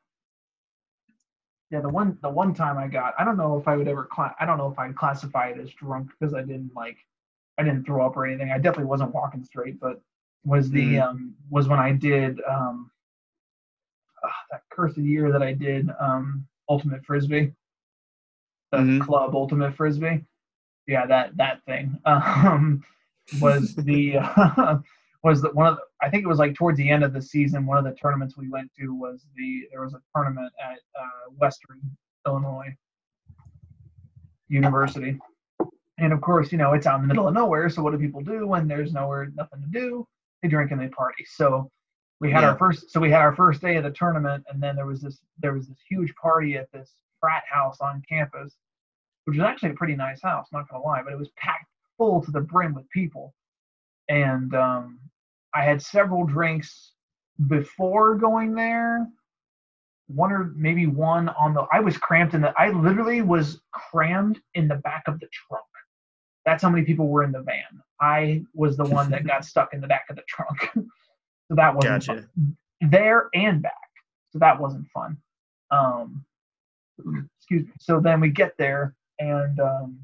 [1.69, 4.05] Yeah, the one the one time I got, I don't know if I would ever
[4.05, 6.97] cla- I don't know if I'd classify it as drunk because I didn't like
[7.57, 8.51] I didn't throw up or anything.
[8.51, 10.01] I definitely wasn't walking straight, but
[10.43, 11.01] was the Mhm.
[11.01, 12.91] um was when I did um
[14.23, 17.53] ah, that cursed year that I did um ultimate frisbee.
[18.71, 19.01] The Mhm.
[19.01, 20.25] club ultimate frisbee.
[20.87, 21.99] Yeah, that that thing.
[22.05, 22.83] Um
[23.39, 24.17] was the
[25.23, 27.21] was the one of the, I think it was like towards the end of the
[27.21, 27.65] season.
[27.65, 31.31] One of the tournaments we went to was the there was a tournament at uh,
[31.37, 31.79] Western
[32.27, 32.75] Illinois
[34.49, 35.17] University,
[35.97, 37.69] and of course you know it's out in the middle of nowhere.
[37.69, 40.07] So what do people do when there's nowhere nothing to do?
[40.41, 41.25] They drink and they party.
[41.25, 41.69] So
[42.19, 42.51] we had Yeah.
[42.51, 45.01] our first so we had our first day of the tournament, and then there was
[45.01, 48.55] this there was this huge party at this frat house on campus,
[49.25, 50.47] which was actually a pretty nice house.
[50.51, 51.67] Not gonna lie, but it was packed
[51.97, 53.33] full to the brim with people
[54.09, 54.99] and um,
[55.53, 56.91] I had several drinks
[57.47, 59.07] before going there.
[60.07, 61.65] One or maybe one on the.
[61.71, 62.53] I was cramped in the.
[62.57, 65.63] I literally was crammed in the back of the trunk.
[66.45, 67.81] That's how many people were in the van.
[68.01, 70.59] I was the one that got stuck in the back of the trunk.
[70.73, 72.27] so that wasn't Gotcha.
[72.35, 72.57] fun.
[72.81, 73.73] there and back.
[74.31, 75.17] So that wasn't fun.
[75.71, 76.25] Um,
[77.37, 77.71] excuse me.
[77.79, 79.99] So then we get there and um,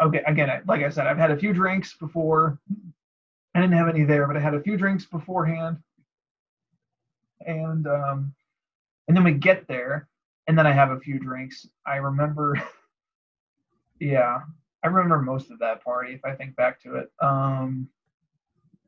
[0.00, 2.58] okay again I- like i said i've had a few drinks before
[3.54, 5.76] i didn't have any there but i had a few drinks beforehand
[7.46, 8.34] and um
[9.06, 10.08] and then we get there
[10.46, 12.60] and then i have a few drinks i remember
[14.00, 14.40] yeah
[14.82, 17.88] i remember most of that party if i think back to it um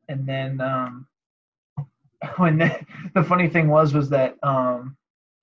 [0.09, 1.07] and then um
[2.37, 4.97] when the, the funny thing was was that um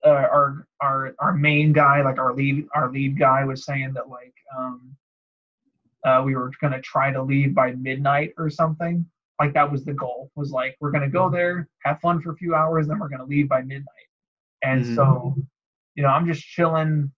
[0.04, 4.08] uh, our our our main guy like our lead our lead guy was saying that
[4.08, 4.96] like um
[6.04, 9.04] uh, we were going to try to leave by midnight or something.
[9.38, 10.30] Like that was the goal.
[10.36, 13.08] Was like we're going to go there, have fun for a few hours, then we're
[13.08, 14.08] going to leave by midnight.
[14.62, 14.94] And Mhm.
[14.94, 15.36] so,
[15.94, 17.12] you know, I'm just chilling.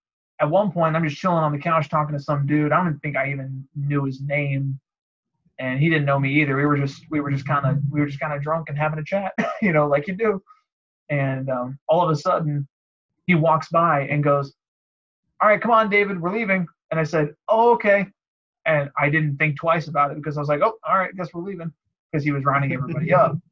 [0.45, 2.70] At one point, I'm just chilling on the couch talking to some dude.
[2.70, 4.78] I don't think I even knew his name,
[5.59, 6.55] and he didn't know me either.
[6.55, 8.76] We were just we were just kind of we were just kind of drunk and
[8.76, 9.32] having a chat,
[9.62, 10.42] you know, like you do.
[11.09, 12.68] And um, all of a sudden,
[13.26, 14.53] he walks by and goes,
[15.40, 18.05] "All right, come on, David, we're leaving." And I said, "Oh, okay."
[18.66, 21.32] And I didn't think twice about it because I was like, "Oh, all right, guess
[21.32, 21.72] we're leaving,"
[22.12, 23.38] because he was rounding everybody up.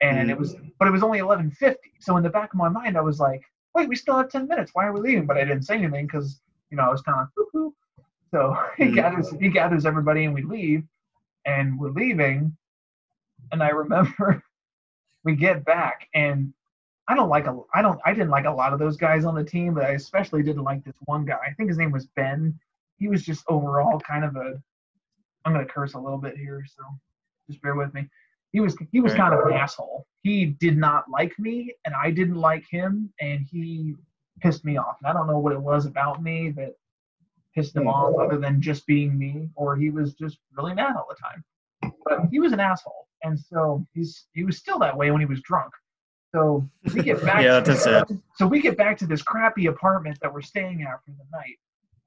[0.00, 1.76] And it was, but it was only 11:50.
[2.00, 3.42] So in the back of my mind, I was like,
[3.74, 4.70] "Wait, we still have 10 minutes.
[4.74, 7.20] Why are we leaving?" But I didn't say anything because you know I was kind
[7.20, 7.28] of.
[7.36, 7.74] Woo-hoo.
[8.30, 8.94] So he Mhm.
[8.94, 10.84] gathers he gathers everybody and we leave,
[11.46, 12.56] and we're leaving,
[13.52, 14.42] and I remember
[15.24, 16.52] we get back and
[17.08, 19.34] I don't like a I don't I didn't like a lot of those guys on
[19.34, 21.38] the team, but I especially didn't like this one guy.
[21.46, 22.58] I think his name was Ben.
[22.96, 24.62] He was just overall kind of a
[25.44, 26.82] I'm gonna curse a little bit here, so
[27.48, 28.08] just bear with me.
[28.52, 30.06] He was he was kind of an asshole.
[30.22, 33.94] He did not like me and I didn't like him and he
[34.40, 34.96] pissed me off.
[35.02, 36.74] And I don't know what it was about me that
[37.54, 41.06] pissed him off other than just being me, or he was just really mad all
[41.08, 41.92] the time.
[42.04, 43.08] But he was an asshole.
[43.24, 45.72] And so he's he was still that way when he was drunk.
[46.34, 47.72] So we get back Yeah, to
[48.10, 48.18] it.
[48.36, 51.58] so we get back to this crappy apartment that we're staying at for the night,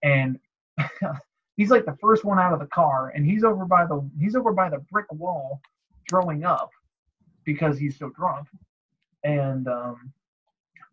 [0.03, 0.39] and
[1.57, 4.35] he's like the first one out of the car, and he's over by the he's
[4.35, 5.61] over by the brick wall,
[6.09, 6.69] throwing up
[7.45, 8.47] because he's so drunk,
[9.23, 10.11] and um,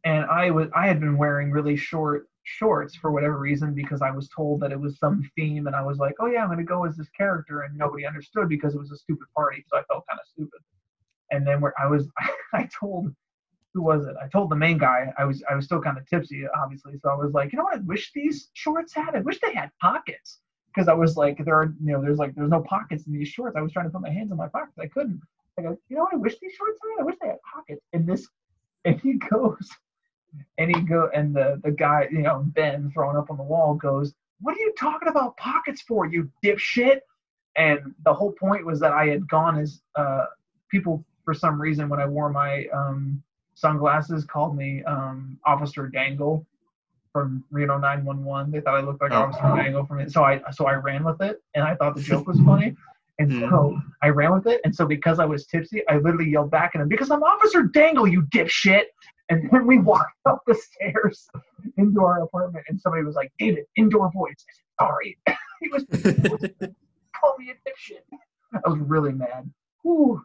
[0.05, 4.11] and I was I had been wearing really short shorts for whatever reason because I
[4.11, 6.65] was told that it was some theme, and I was like, oh yeah, I'm gonna
[6.65, 9.83] go as this character, and nobody understood because it was a stupid party, so I
[9.85, 10.61] felt kind of stupid.
[11.31, 12.09] And then where I was,
[12.53, 13.15] I told
[13.75, 14.15] who was it?
[14.23, 15.13] I told the main guy.
[15.19, 16.99] I was I was still kind of tipsy, obviously.
[16.99, 17.77] So I was like, you know what?
[17.77, 19.15] I wish these shorts had.
[19.15, 20.41] I wish they had pockets
[20.73, 23.29] because I was like, there are you know, there's like there's no pockets in these
[23.29, 23.57] shorts.
[23.57, 24.79] I was trying to put my hands in my pockets.
[24.79, 25.21] I couldn't.
[25.59, 26.15] I go, you know what?
[26.15, 27.03] I wish these shorts had.
[27.03, 27.83] I wish they had pockets.
[27.93, 28.27] And this,
[28.85, 29.69] and he goes,
[30.59, 33.75] and he go, and the the guy, you know, Ben throwing up on the wall
[33.75, 37.01] goes, what are you talking about pockets for, you dipshit?
[37.57, 40.25] And the whole point was that I had gone as uh,
[40.71, 43.23] people for some reason when I wore my um,
[43.55, 46.47] sunglasses called me um, Officer Dangle
[47.13, 48.51] from Reno 911.
[48.53, 49.23] They thought I looked like Oh.
[49.25, 50.11] Officer Dangle from it.
[50.11, 52.75] So I so I ran with it and I thought the joke was funny.
[53.19, 53.41] And Hmm.
[53.51, 54.61] so I ran with it.
[54.65, 57.65] And so because I was tipsy, I literally yelled back at him, because I'm Officer
[57.65, 58.85] Dangle, you dipshit.
[59.29, 61.29] And then we walked up the stairs
[61.77, 64.35] into our apartment and somebody was like, David, indoor voice.
[64.49, 65.19] I said, sorry.
[65.61, 65.85] he was
[67.21, 68.19] call me a dipshit.
[68.55, 69.51] I was really mad.
[69.83, 70.23] Whew.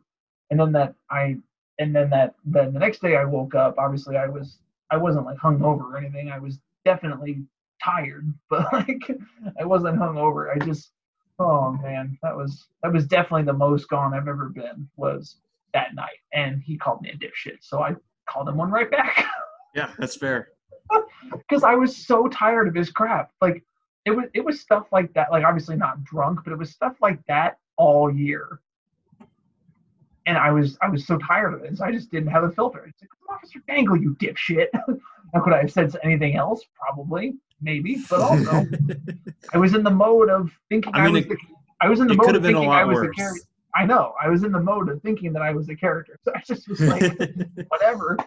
[0.50, 1.38] And then that I
[1.80, 3.76] and then that then the next day I woke up.
[3.78, 4.60] Obviously I was
[4.90, 6.30] I wasn't like hungover or anything.
[6.32, 7.44] I was definitely
[7.84, 9.12] tired, but like
[9.60, 10.56] I wasn't hungover.
[10.56, 10.92] I just
[11.40, 15.38] oh man, that was that was definitely the most gone I've ever been was
[15.74, 16.20] that night.
[16.34, 17.58] And he called me a dipshit.
[17.62, 17.96] So I
[18.30, 19.26] called him one right back.
[19.76, 20.50] yeah, that's fair.
[21.32, 23.32] because I was so tired of his crap.
[23.42, 23.64] Like
[24.06, 25.30] it was it was stuff like that.
[25.30, 28.62] Like obviously not drunk, but it was stuff like that all year.
[30.26, 32.52] And I was I was so tired of it, so I just didn't have a
[32.52, 32.86] filter.
[32.86, 34.68] It's like, Officer Dangle, you dipshit.
[35.34, 36.64] Now, could I have said anything else?
[36.80, 38.66] Probably, maybe, but also
[39.54, 41.38] I was in the mode of thinking I, I was it- the
[41.82, 43.42] I was in the mode of thinking I was the character.
[43.76, 44.14] I know.
[44.20, 46.18] I was in the mode of thinking that I was the character.
[46.24, 47.02] So I just was like,
[47.68, 48.18] whatever.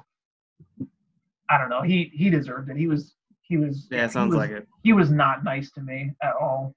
[1.48, 1.82] I don't know.
[1.82, 2.76] He he deserved it.
[2.76, 4.68] He was he was yeah, it sounds was- like it.
[4.84, 6.74] he was not nice to me at all.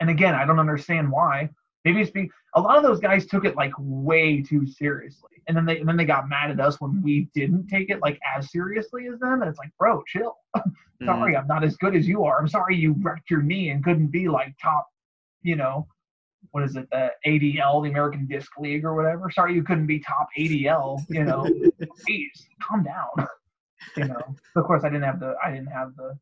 [0.00, 1.50] And again, I don't understand why.
[1.84, 5.56] Maybe it's be a lot of those guys took it like way too seriously, and
[5.56, 8.18] then they and then they got mad at us when we didn't take it like
[8.36, 9.40] as seriously as them.
[9.40, 10.36] And it's like, bro, chill.
[11.00, 11.18] Mm-hmm.
[11.18, 12.38] Sorry, I'm not as good as you are.
[12.38, 14.86] I'm sorry you wrecked your knee and couldn't be like top,
[15.40, 15.86] you know,
[16.50, 19.30] what is it, the ADL, the American Disc League or whatever.
[19.30, 21.00] Sorry you couldn't be top ADL.
[21.08, 21.46] You know,
[22.04, 23.26] please calm down.
[23.96, 24.20] You know,
[24.56, 26.14] of course I didn't have the I didn't have the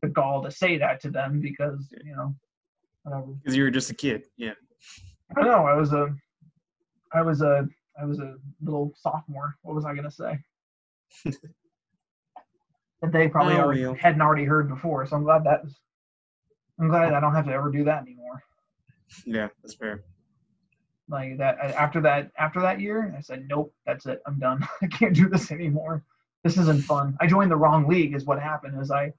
[0.00, 2.34] the gall to say that to them because you know,
[3.02, 3.26] whatever.
[3.26, 4.24] Because you were just a kid.
[4.38, 4.54] Yeah.
[5.36, 6.14] I know I was a,
[7.12, 7.68] I was a,
[8.00, 9.56] I was a little sophomore.
[9.62, 10.38] What was I gonna say?
[13.02, 15.04] that they probably already, hadn't already heard before.
[15.06, 15.74] So I'm glad that was.
[16.80, 18.42] I'm glad I don't have to ever do that anymore.
[19.26, 20.02] Yeah, that's fair.
[21.08, 24.22] Like that after that after that year, I said nope, that's it.
[24.26, 24.66] I'm done.
[24.82, 26.02] I can't do this anymore.
[26.44, 27.16] This isn't fun.
[27.20, 28.14] I joined the wrong league.
[28.14, 28.80] Is what happened.
[28.80, 29.12] Is I,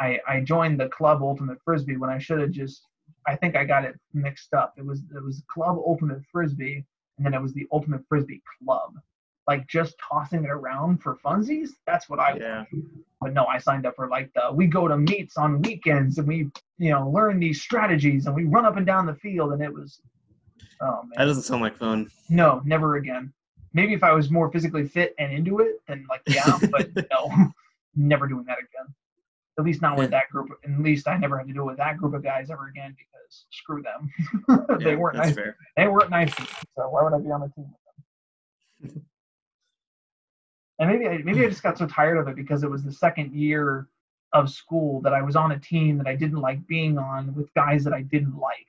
[0.00, 2.82] I, I joined the club Ultimate Frisbee when I should have just.
[3.26, 4.74] I think I got it mixed up.
[4.76, 6.84] It was it was Club Ultimate Frisbee,
[7.16, 8.94] and then it was the Ultimate Frisbee Club.
[9.48, 12.64] like just tossing it around for funsies, that's what I Yeah.
[12.72, 12.84] want.
[13.20, 16.26] But no, I signed up for like the we go to meets on weekends and
[16.26, 19.62] we you know learn these strategies and we run up and down the field and
[19.62, 20.00] it was
[20.80, 22.10] oh That doesn't sound like fun.
[22.28, 23.32] no never again.
[23.72, 27.52] Maybe if I was more physically fit and into it, then like yeah, but no,
[27.94, 28.92] never doing that again.
[29.58, 30.50] At least not with that group.
[30.64, 32.94] At least I never had to do it with that group of guys ever again
[32.98, 34.10] because screw them.
[34.78, 35.34] they Yeah, weren't nice.
[35.34, 35.56] fair.
[35.76, 36.34] They weren't nice.
[36.36, 37.64] to me, So why would I be on the team
[38.82, 39.04] with them?
[40.78, 42.92] and maybe I, maybe I just got so tired of it because it was the
[42.92, 43.88] second year
[44.34, 47.52] of school that I was on a team that I didn't like being on with
[47.54, 48.66] guys that I didn't like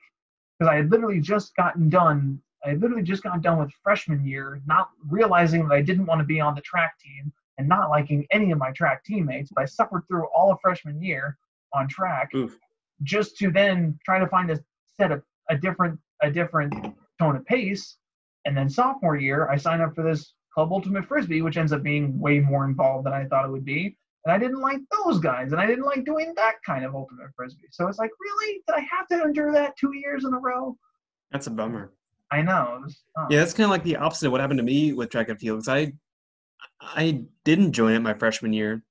[0.58, 2.40] because I had literally just gotten done.
[2.64, 6.20] I had literally just gotten done with freshman year, not realizing that I didn't want
[6.20, 9.50] to be on the track team and not liking any of my track teammates.
[9.54, 11.36] But I suffered through all of freshman year
[11.74, 12.56] on track Oof.
[13.02, 14.58] just to then try to find a
[14.98, 16.74] set of a different a different
[17.18, 17.96] tone of pace.
[18.44, 21.82] And then sophomore year, I signed up for this Club Ultimate Frisbee, which ends up
[21.82, 23.96] being way more involved than I thought it would be.
[24.24, 27.28] And I didn't like those guys, and I didn't like doing that kind of Ultimate
[27.36, 27.68] Frisbee.
[27.70, 28.62] So it's like, really?
[28.66, 30.76] Did I have to endure that two years in a row?
[31.30, 31.92] That's a bummer.
[32.32, 32.80] I know.
[32.82, 33.26] Was, oh.
[33.30, 35.38] Yeah, that's kind of like the opposite of what happened to me with track and
[35.38, 35.60] field.
[35.60, 35.92] 'cause I,
[36.80, 38.82] I didn't join it my freshman year,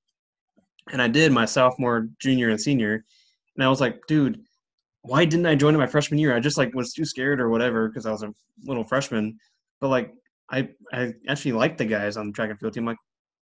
[0.91, 3.03] and I did my sophomore, junior, and senior.
[3.55, 4.41] And I was like, dude,
[5.01, 6.35] why didn't I join it my freshman year?
[6.35, 8.33] I just like was too scared or whatever because I was a
[8.65, 9.37] little freshman.
[9.79, 10.13] But like,
[10.49, 12.85] I I actually liked the guys on the track and field team.
[12.85, 12.97] Like,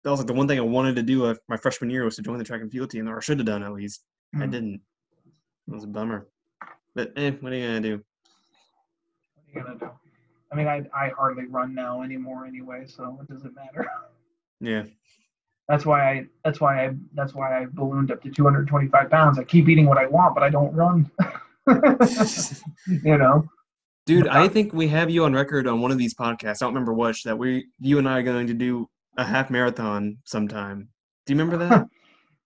[0.04, 2.22] that was like the one thing I wanted to do my freshman year was to
[2.22, 4.04] join the track and field team, or I should have done at least.
[4.34, 4.50] I Hmm.
[4.50, 4.80] didn't.
[5.66, 6.28] It was a bummer.
[6.94, 8.04] But eh, what are you gonna do?
[9.34, 9.90] What are you gonna do?
[10.50, 13.90] I mean, I I hardly run now anymore anyway, so it doesn't matter.
[14.60, 14.84] Yeah.
[15.68, 19.38] That's why I that's why I that's why I ballooned up to 225 pounds.
[19.38, 21.10] I keep eating what I want, but I don't run.
[23.04, 23.44] you know.
[24.06, 26.62] Dude, I think we have you on record on one of these podcasts.
[26.62, 28.88] I don't remember which that we, you and I are going to do
[29.18, 30.88] a half marathon sometime.
[31.26, 31.86] Do you remember that?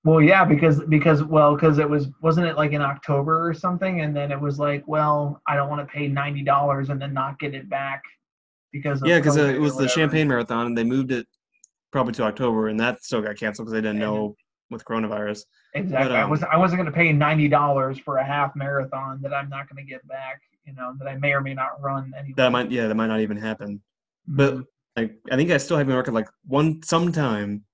[0.05, 4.01] Well, yeah, because because well, because it was wasn't it like in October or something,
[4.01, 7.15] and then it was like, well, I don't want to pay ninety dollars and then
[7.15, 8.03] not get it back
[8.73, 9.87] because yeah, because uh, it was the.
[9.87, 11.29] Champaign Marathon, and they moved it
[11.93, 14.35] probably to October, and that still got canceled because they didn't know
[14.71, 15.45] with coronavirus.
[15.75, 16.17] Exactly.
[16.17, 19.33] I um, was I wasn't going to pay ninety dollars for a half marathon that
[19.33, 20.41] I'm not going to get back.
[20.65, 22.35] You know that I may or may not run anyway.
[22.37, 23.83] That might, yeah, that might not even happen.
[24.27, 24.65] But Mhm.
[24.97, 26.15] like, I think I still have on record.
[26.15, 27.65] Like one sometime,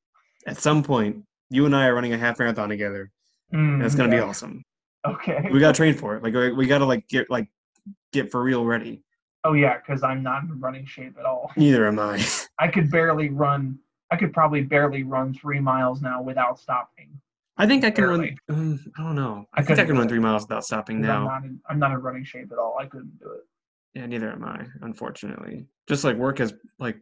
[0.47, 3.11] at some point, you and I are running a half marathon together,
[3.53, 4.65] and it's gonna Mm, be awesome.
[5.07, 5.49] Okay.
[5.53, 6.23] We gotta train for it.
[6.23, 7.49] Like we, we gotta like get like
[8.13, 9.03] get for real ready.
[9.45, 11.53] Oh yeah, because I'm not in running shape at all.
[11.57, 12.25] Neither am I.
[12.59, 13.79] I could barely run.
[14.11, 17.11] I could probably barely run three miles now without stopping.
[17.57, 18.37] I think I can Barely.
[18.49, 18.59] run.
[18.59, 19.45] Um, I don't know.
[19.53, 21.29] I, I think I can run three miles without stopping 'cause I'm now.
[21.29, 21.45] not.
[21.45, 22.77] In, I'm not in running shape at all.
[22.81, 23.41] I couldn't do it.
[23.95, 24.65] Yeah, neither am I.
[24.83, 26.97] Unfortunately, just like work is like,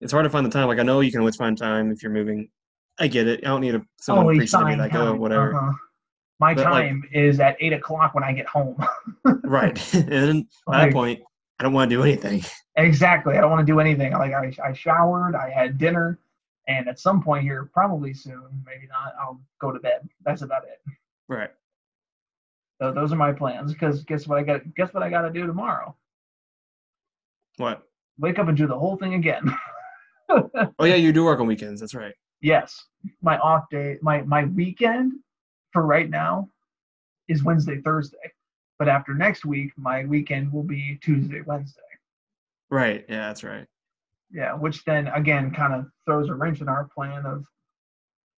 [0.00, 0.66] it's hard to find the time.
[0.66, 2.48] Like I know you can always find time if you're moving.
[2.98, 3.40] I get it.
[3.44, 5.54] I don't need a someone Always preaching to me like, oh, whatever.
[5.54, 5.72] Uh-huh.
[6.40, 8.76] My But, like- time is at eight o'clock when I get home.
[9.44, 9.94] Right.
[9.94, 10.04] and
[10.40, 11.20] at Like- that point,
[11.58, 12.42] I don't want to do anything.
[12.76, 13.36] exactly.
[13.36, 14.12] I don't want to do anything.
[14.12, 15.34] Like I, I showered.
[15.36, 16.18] I had dinner,
[16.70, 20.08] and at some point here, probably soon, maybe not, I'll go to bed.
[20.24, 20.80] That's about it.
[21.28, 21.50] Right.
[22.80, 23.72] So those are my plans.
[23.72, 24.60] Because guess what I got?
[24.76, 25.96] Guess what I got to do tomorrow?
[27.56, 27.82] What?
[28.18, 29.54] Wake up and do the whole thing again.
[30.78, 31.80] Oh yeah, you do work on weekends.
[31.80, 32.14] That's right.
[32.40, 32.84] yes,
[33.20, 35.14] my off day, my my weekend
[35.72, 36.48] for right now
[37.26, 38.30] is Wednesday, Thursday.
[38.78, 41.82] But after next week, my weekend will be Tuesday, Wednesday.
[42.70, 43.04] Right.
[43.08, 43.66] Yeah, that's right.
[44.32, 47.44] Yeah, which then again kind of throws a wrench in our plan of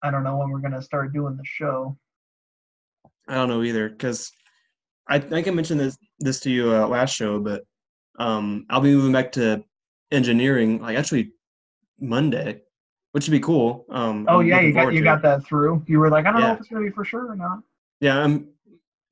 [0.03, 1.97] I don't know when we're gonna start doing the show.
[3.29, 4.33] I don't know either because
[5.09, 7.65] I think I mentioned this this to you uh, last show, but
[8.19, 9.65] um, I'll be moving back to
[10.13, 11.33] engineering like actually
[11.99, 12.63] Monday,
[13.13, 13.87] which would be cool.
[13.91, 15.23] Um, Oh I'm yeah, you got you got it.
[15.23, 15.83] that through.
[15.87, 17.61] You were like, I don't know if it's gonna be for sure or not.
[18.01, 18.49] Yeah, I'm.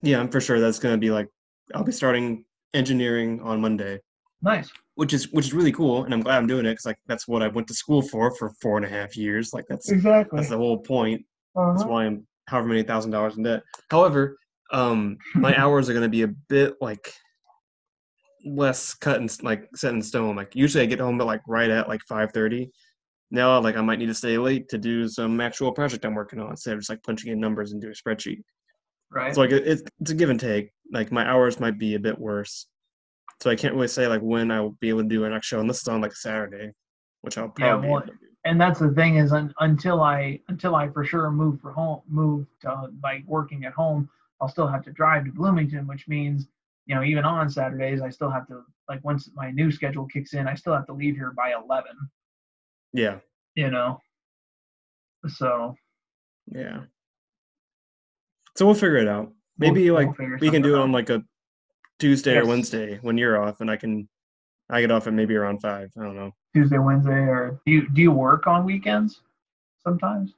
[0.00, 1.28] Yeah, I'm for sure that's gonna be like
[1.74, 2.44] I'll be starting
[2.74, 4.00] engineering on Monday,
[4.42, 4.70] Nice.
[4.94, 7.26] which is which is really cool, and I'm glad I'm doing it because like that's
[7.26, 9.52] what I went to school for for four and a half years.
[9.52, 10.36] Like that's Exactly.
[10.36, 11.24] that's the whole point.
[11.54, 11.88] That's Uh-huh.
[11.90, 13.62] why I'm however many thousand dollars in debt.
[13.90, 14.38] However,
[14.72, 17.12] um, my hours are going to be a bit like
[18.44, 20.36] less cut and like set in stone.
[20.36, 22.70] Like usually I get home at like right at like five thirty.
[23.30, 26.40] Now like I might need to stay late to do some actual project I'm working
[26.40, 28.42] on instead of just like punching in numbers into a spreadsheet.
[29.10, 29.34] Right.
[29.34, 30.70] So like it, it's it's a give and take.
[30.92, 32.66] Like my hours might be a bit worse.
[33.40, 35.46] So I can't really say like when I will be able to do an next
[35.46, 36.72] show unless it's on like a Saturday,
[37.22, 38.26] which I'll Yeah, probably be well, able to do.
[38.44, 42.02] and that's the thing is un, until I until I for sure move for home
[42.08, 44.08] move to like working at home,
[44.40, 46.48] I'll still have to drive to Bloomington, which means
[46.86, 50.34] you know even on Saturdays I still have to like once my new schedule kicks
[50.34, 51.96] in, I still have to leave here by eleven.
[52.92, 53.18] Yeah.
[53.54, 54.00] You know.
[55.28, 55.76] So
[56.46, 56.84] Yeah.
[58.56, 59.26] So we'll figure it out.
[59.26, 59.34] we'll-
[59.72, 61.22] Maybe we'll like we can do it something on like a
[61.98, 64.08] Tuesday or Wednesday when you're off, and I can
[64.70, 65.90] I get off at maybe around five.
[65.98, 66.32] I don't know.
[66.54, 69.22] Tuesday, Wednesday, or do you do you work on weekends
[69.82, 70.34] sometimes?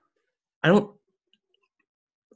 [0.62, 0.85] I don't.
[0.85, 0.97] Or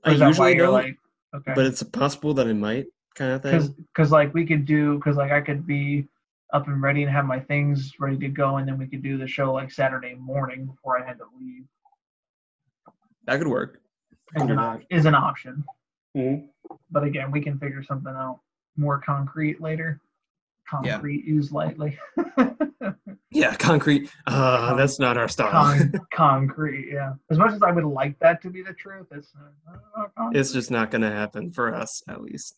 [0.05, 0.99] I is that why usually you're don't, like
[1.35, 1.53] okay?
[1.55, 3.75] but it's possible that I might kind of thing.
[3.93, 6.07] because like we could do because like I could be
[6.53, 9.17] up and ready and have my things ready to go, and then we could do
[9.17, 11.65] the show like Saturday morning before I had to leave.
[13.27, 13.81] That could work.
[14.37, 15.65] Is an, op- is an option,
[16.15, 16.43] that.
[16.91, 18.41] but again, we can figure something out
[18.77, 20.01] more concrete later.
[20.83, 20.93] Yeah.
[20.93, 21.99] Concrete used lightly.
[23.31, 24.13] Yeah, concrete.
[24.29, 25.51] Uh, Con- that's not our style.
[25.51, 27.15] Con- concrete, yeah.
[27.31, 29.33] As much as I would like that to be the truth, it's
[29.67, 32.55] not, not it's just not gonna happen for us, at least.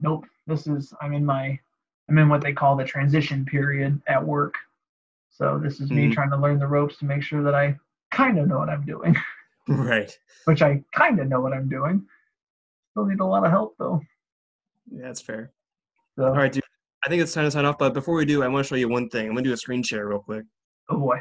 [0.00, 0.24] nope.
[0.48, 1.56] This is I'm in my
[2.08, 4.56] I'm in what they call the transition period at work.
[5.30, 6.14] So this is me Mhm.
[6.14, 7.78] trying to learn the ropes to make sure that I
[8.10, 9.14] kind of know what I'm doing,
[9.68, 10.10] Right.
[10.46, 12.04] which I kind of know what I'm doing.
[12.90, 14.00] Still need a lot of help though.
[14.90, 15.52] Yeah, that's fair.
[16.16, 16.62] So, All right, dude.
[17.04, 17.78] I think it's time to sign off.
[17.78, 19.26] But before we do, I want to show you one thing.
[19.26, 20.44] I'm gonna do a screen share real quick
[20.88, 21.20] oh boy.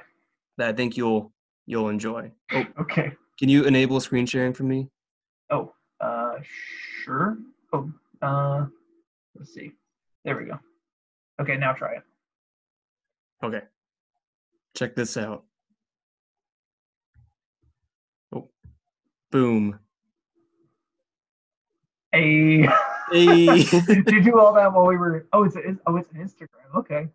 [0.57, 1.31] that I think you'll
[1.65, 2.31] you'll enjoy.
[2.51, 3.13] Oh, Okay.
[3.39, 4.89] can you enable screen sharing for me?
[5.49, 6.35] Oh, uh,
[7.03, 7.37] sure.
[7.73, 8.65] Oh, uh,
[9.35, 9.71] let's see.
[10.23, 10.59] There we go.
[11.39, 12.03] Okay, now try it.
[13.43, 13.61] Okay.
[14.75, 15.43] Check this out.
[18.35, 18.49] Oh,
[19.31, 19.79] boom.
[22.11, 22.67] Hey.
[23.11, 23.45] Hey.
[23.87, 25.27] Did you do all that while we were?
[25.33, 26.75] Oh, it's a, oh, it's an Instagram.
[26.75, 27.07] Okay.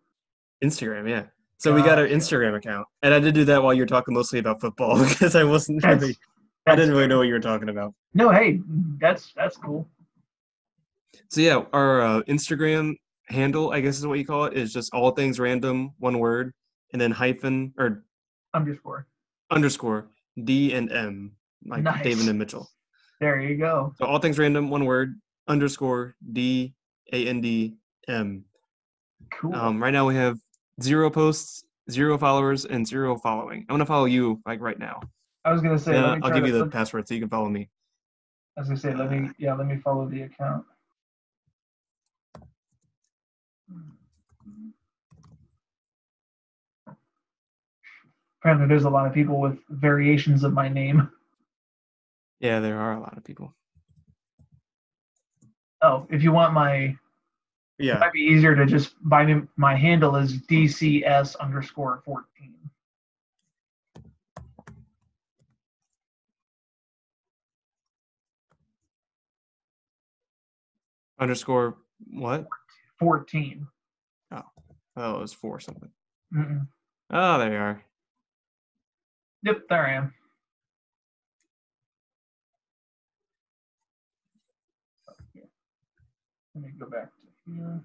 [0.62, 1.24] Instagram, yeah.
[1.58, 2.06] So we got our.
[2.06, 5.34] Instagram account, and I did do that while you were talking mostly about football because
[5.34, 6.16] I wasn't That's- really,
[6.66, 7.94] I didn't really know what you were talking about.
[8.12, 8.60] No, hey,
[9.00, 9.88] that's that's cool.
[11.30, 12.94] So yeah, our uh, Instagram
[13.28, 16.52] handle, I guess is what you call it, is just all things random, one word,
[16.92, 18.04] and then hyphen or
[18.54, 19.06] Underscore.
[19.50, 20.08] underscore
[20.44, 21.32] D and M,
[21.66, 22.02] like Nice.
[22.04, 22.68] David and Mitchell.
[23.20, 23.94] There you go.
[23.98, 25.18] So all things random, one word,
[25.48, 26.74] underscore D
[27.12, 27.76] A N D
[28.08, 28.44] M.
[29.32, 29.54] Cool.
[29.54, 30.38] Um, right now we have
[30.82, 33.60] zero posts, zero followers, and zero following.
[33.68, 35.00] I'm gonna follow you like right now.
[35.44, 35.94] I was gonna say.
[35.94, 37.68] Yeah, let me I'll give you the password so you can follow me.
[38.56, 39.30] I was gonna say, let me.
[39.38, 40.64] Yeah, let me follow the account.
[48.40, 51.10] Apparently, there's a lot of people with variations of my name.
[52.40, 53.54] Yeah, there are a lot of people.
[55.82, 56.96] Oh, if you want my,
[57.78, 59.42] yeah, it might be easier to just buy me.
[59.56, 62.54] My handle is DCS underscore 14.
[71.18, 71.76] underscore
[72.10, 72.46] what?
[72.98, 73.66] 14.
[74.32, 74.42] Oh,
[74.96, 75.90] Oh, it was four something.
[76.34, 76.66] Mm-mm.
[77.10, 77.82] Oh, there you are.
[79.42, 80.14] Yep, there I am.
[86.56, 87.80] Let me go back to here.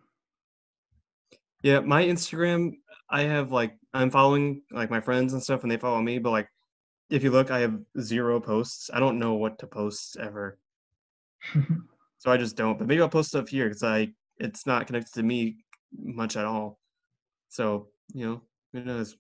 [1.61, 2.71] Yeah, my Instagram,
[3.09, 6.19] I have like I'm following like my friends and stuff, and they follow me.
[6.19, 6.47] But like,
[7.09, 8.89] if you look, I have zero posts.
[8.93, 10.57] I don't know what to post ever,
[12.17, 12.79] so I just don't.
[12.79, 15.57] But maybe I'll post stuff here because I it's not connected to me
[15.93, 16.79] much at all.
[17.49, 18.41] So you know,
[18.71, 19.17] who knows?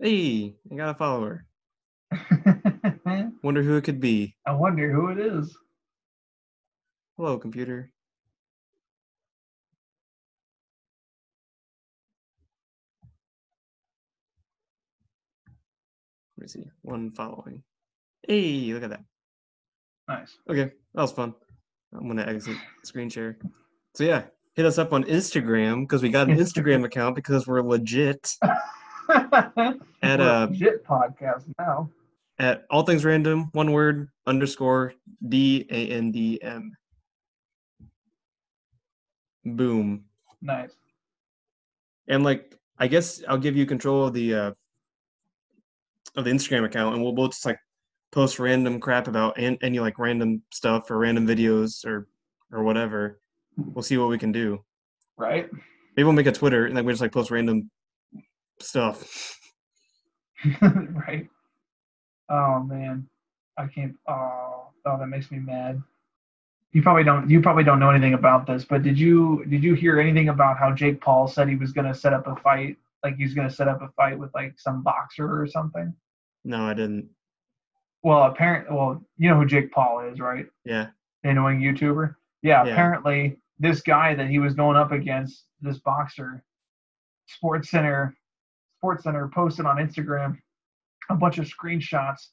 [0.00, 1.46] Hey, I got a follower.
[3.42, 4.34] Wonder who it could be.
[4.46, 5.56] I wonder who it is.
[7.16, 7.92] Hello, computer.
[16.36, 16.70] Let me see.
[16.82, 17.62] One following.
[18.26, 19.04] Hey, look at that.
[20.08, 20.36] Nice.
[20.50, 21.34] Okay, that was fun.
[21.94, 23.38] I'm gonna exit screen share.
[23.94, 24.24] So yeah,
[24.56, 28.32] hit us up on Instagram because we got an Instagram account because we're legit
[29.10, 31.90] at a uh legit podcast now.
[32.38, 34.94] at all things random one word underscore
[35.28, 36.76] D A N D M.
[39.44, 40.04] Boom.
[40.40, 40.72] Nice.
[42.08, 44.52] And like I guess I'll give you control of the uh
[46.16, 47.58] of the Instagram account and we'll both just like
[48.12, 52.08] post random crap about and any like random stuff or random videos or
[52.52, 53.20] or whatever.
[53.56, 54.64] We'll see what we can do.
[55.16, 55.48] Right?
[55.96, 57.70] Maybe we'll make a Twitter and then we just like post random
[58.60, 59.38] stuff.
[60.62, 61.28] right.
[62.28, 63.08] Oh man.
[63.56, 65.82] I can't oh, oh that makes me mad.
[66.72, 69.74] You probably don't you probably don't know anything about this, but did you did you
[69.74, 72.76] hear anything about how Jake Paul said he was gonna set up a fight?
[73.04, 75.94] Like he's gonna set up a fight with like some boxer or something?
[76.44, 77.08] No, I didn't.
[78.02, 80.46] well, apparently, well, you know who Jake Paul is, right?
[80.64, 80.88] Yeah.
[81.22, 82.14] The annoying YouTuber.
[82.42, 82.72] Yeah, Yeah.
[82.72, 86.44] apparently this guy that he was going up against, this boxer,
[87.26, 88.14] Sports Center,
[88.84, 90.36] Sports Center posted on Instagram
[91.08, 92.26] a bunch of screenshots.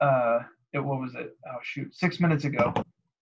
[0.00, 0.38] Uh,
[0.72, 1.36] it, what was it?
[1.46, 2.72] Oh shoot, six minutes ago,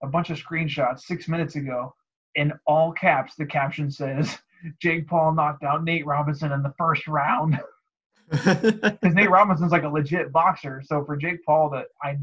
[0.04, 1.92] a bunch of screenshots six minutes ago,
[2.36, 3.34] in all caps.
[3.34, 4.38] The caption says,
[4.80, 7.58] "Jake Paul knocked out Nate Robinson in the first round."
[8.30, 10.82] because Nate Robinson's like a legit boxer.
[10.86, 12.18] So for Jake Paul, that I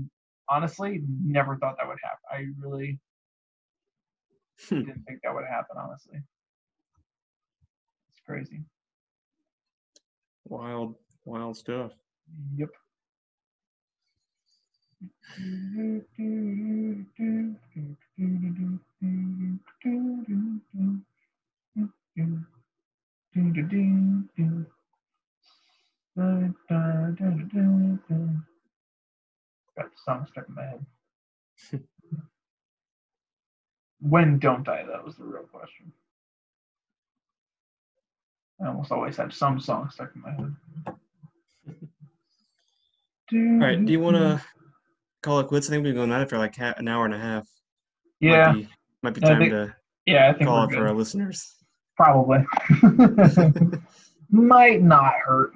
[0.48, 2.20] honestly never thought that would happen.
[2.32, 3.00] I really
[4.70, 4.86] Hmm.
[4.86, 5.76] didn't think that would happen.
[5.78, 6.20] Honestly,
[8.12, 8.64] it's crazy.
[10.46, 10.96] Wild,
[11.26, 11.92] wild stuff.
[12.58, 12.70] Yep.
[29.78, 30.86] Got the song stuck in my head.
[34.02, 34.84] when don't I?
[34.86, 35.94] That was the real question.
[38.64, 40.56] I almost always have some song stuck in my head.
[43.34, 43.84] All right.
[43.84, 44.42] Do you want to
[45.22, 45.68] call it quits?
[45.68, 47.48] I think we've been going at it for like ha- an hour and a half.
[48.20, 48.70] Yeah, Might be,
[49.02, 49.76] might be time think- to
[50.06, 50.78] yeah, I think call it good.
[50.80, 51.56] for our listeners.
[51.96, 52.40] Probably.
[54.30, 55.52] Might not hurt.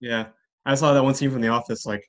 [0.00, 0.26] Yeah.
[0.64, 2.04] I saw that one scene from The Office, like,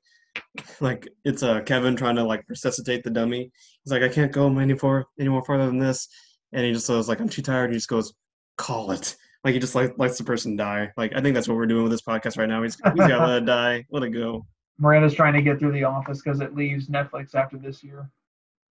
[0.80, 3.52] like it's uh, Kevin trying to like resuscitate the dummy.
[3.84, 6.08] He's like, I can't go any far, any more farther than this,
[6.54, 7.70] and he just goes like, I'm too tired.
[7.72, 8.14] He just goes,
[8.58, 9.16] call it.
[9.44, 10.92] Like he just like lets the person die.
[10.98, 12.64] Like I think that's what we're doing with this podcast right now.
[12.64, 14.46] He's, he's got to let it die, let it go.
[14.80, 18.10] Miranda's trying to get through The Office because it leaves Netflix after this year.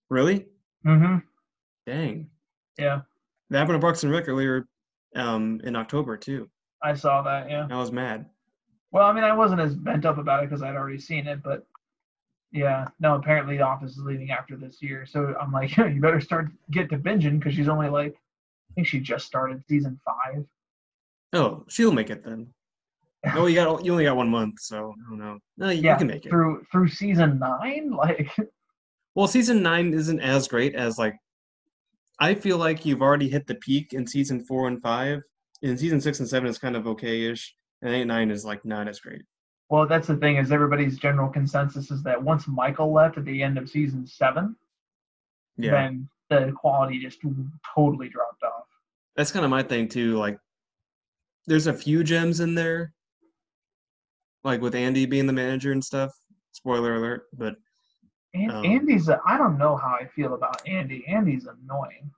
[0.08, 0.46] Really?
[0.86, 1.18] Mm-hmm.
[1.86, 2.30] Dang.
[2.78, 3.00] Yeah,
[3.50, 4.68] That happened to Parks and Rec earlier
[5.14, 6.50] um, in October too.
[6.82, 7.48] I saw that.
[7.48, 7.66] Yeah.
[7.70, 8.26] I was mad.
[8.92, 11.42] Well, I mean, I wasn't as bent up about it because I'd already seen it,
[11.42, 11.66] but
[12.52, 13.14] yeah, no.
[13.14, 16.90] Apparently, The Office is leaving after this year, so I'm like, you better start get
[16.90, 20.44] to binging because she's only like, I think she just started season five.
[21.32, 22.48] Oh, she'll make it then.
[23.34, 25.38] Oh, you got you only got one month, so I don't know.
[25.58, 26.30] No, you, you can make it.
[26.30, 27.90] through through season nine.
[27.96, 28.30] Like,
[29.14, 31.14] Well, season nine isn't as great as like.
[32.20, 35.20] I feel like you've already hit the peak in season four and five.
[35.62, 38.64] In season six and seven is kind of okay-ish, and eight and nine is like
[38.64, 39.22] not as great.
[39.70, 43.42] well, that's the thing is everybody's general consensus is that once Michael left at the
[43.42, 44.54] end of season seven,
[45.56, 47.18] Yeah, then the quality just
[47.74, 48.66] totally dropped off.
[49.16, 50.16] that's kind of my thing too.
[50.18, 50.38] Like,
[51.46, 52.92] there's a few gems in there,
[54.44, 56.12] like with Andy being the manager and stuff.
[56.52, 57.56] Spoiler alert, but
[58.34, 61.06] And Um, Andy's, I don't know how I feel about Andy.
[61.06, 62.10] Andy's annoying.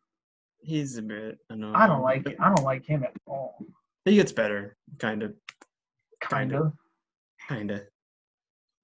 [0.60, 1.74] he's a bit annoying.
[1.74, 3.58] I don't like I don't like him at all.
[4.04, 5.34] He gets better, kind of,
[6.20, 6.72] Kind Kinda.
[7.48, 7.80] kind of.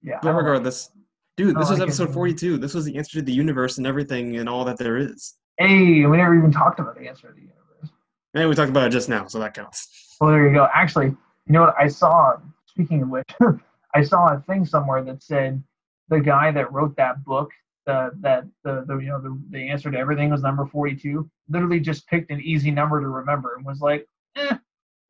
[0.01, 0.19] Yeah.
[0.21, 0.91] But regardless,
[1.35, 2.13] dude, this was episode.
[2.13, 2.57] 42.
[2.57, 5.35] This was the answer to the universe and everything and all that there is.
[5.57, 7.89] Hey, we never even talked about the answer to the universe.
[8.33, 9.87] And we talked about it just now, so that counts.
[10.19, 10.67] Well, there you go.
[10.73, 11.75] Actually, you know what?
[11.79, 12.37] I saw.
[12.67, 13.29] Speaking of which,
[13.95, 15.63] I saw a thing somewhere that said
[16.09, 17.51] the guy that wrote that book,
[17.85, 21.29] the that the, the you know the, the answer to everything was number forty-two.
[21.49, 24.57] Literally just picked an easy number to remember and was like, eh,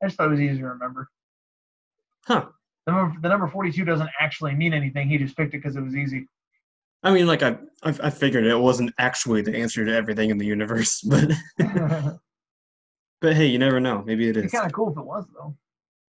[0.02, 1.08] I just thought it was easy to remember.
[2.26, 2.46] Huh.
[2.86, 5.08] The number, the number forty-two doesn't actually mean anything.
[5.08, 6.28] He just picked it because it was easy.
[7.02, 10.38] I mean, like, I, I, I figured it wasn't actually the answer to everything in
[10.38, 11.30] the universe, but
[13.20, 14.02] but hey, you never know.
[14.06, 15.56] Maybe it be kind of cool if it was though,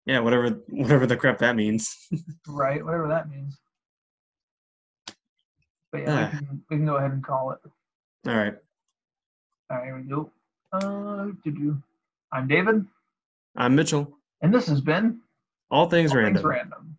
[0.06, 2.08] Yeah, whatever whatever the crap that means.
[2.48, 2.84] right?
[2.84, 3.60] Whatever that means.
[5.92, 6.38] But yeah, Ah.
[6.40, 7.60] we, can, we can go ahead and call it.
[8.28, 8.56] All right.
[9.70, 10.32] All right, here we go.
[10.74, 11.82] Uh, doo-doo.
[12.34, 12.86] I'm David,
[13.56, 14.18] I'm Mitchell.
[14.42, 15.20] and this has been
[15.72, 16.36] All things All random.
[16.36, 16.97] Things Random.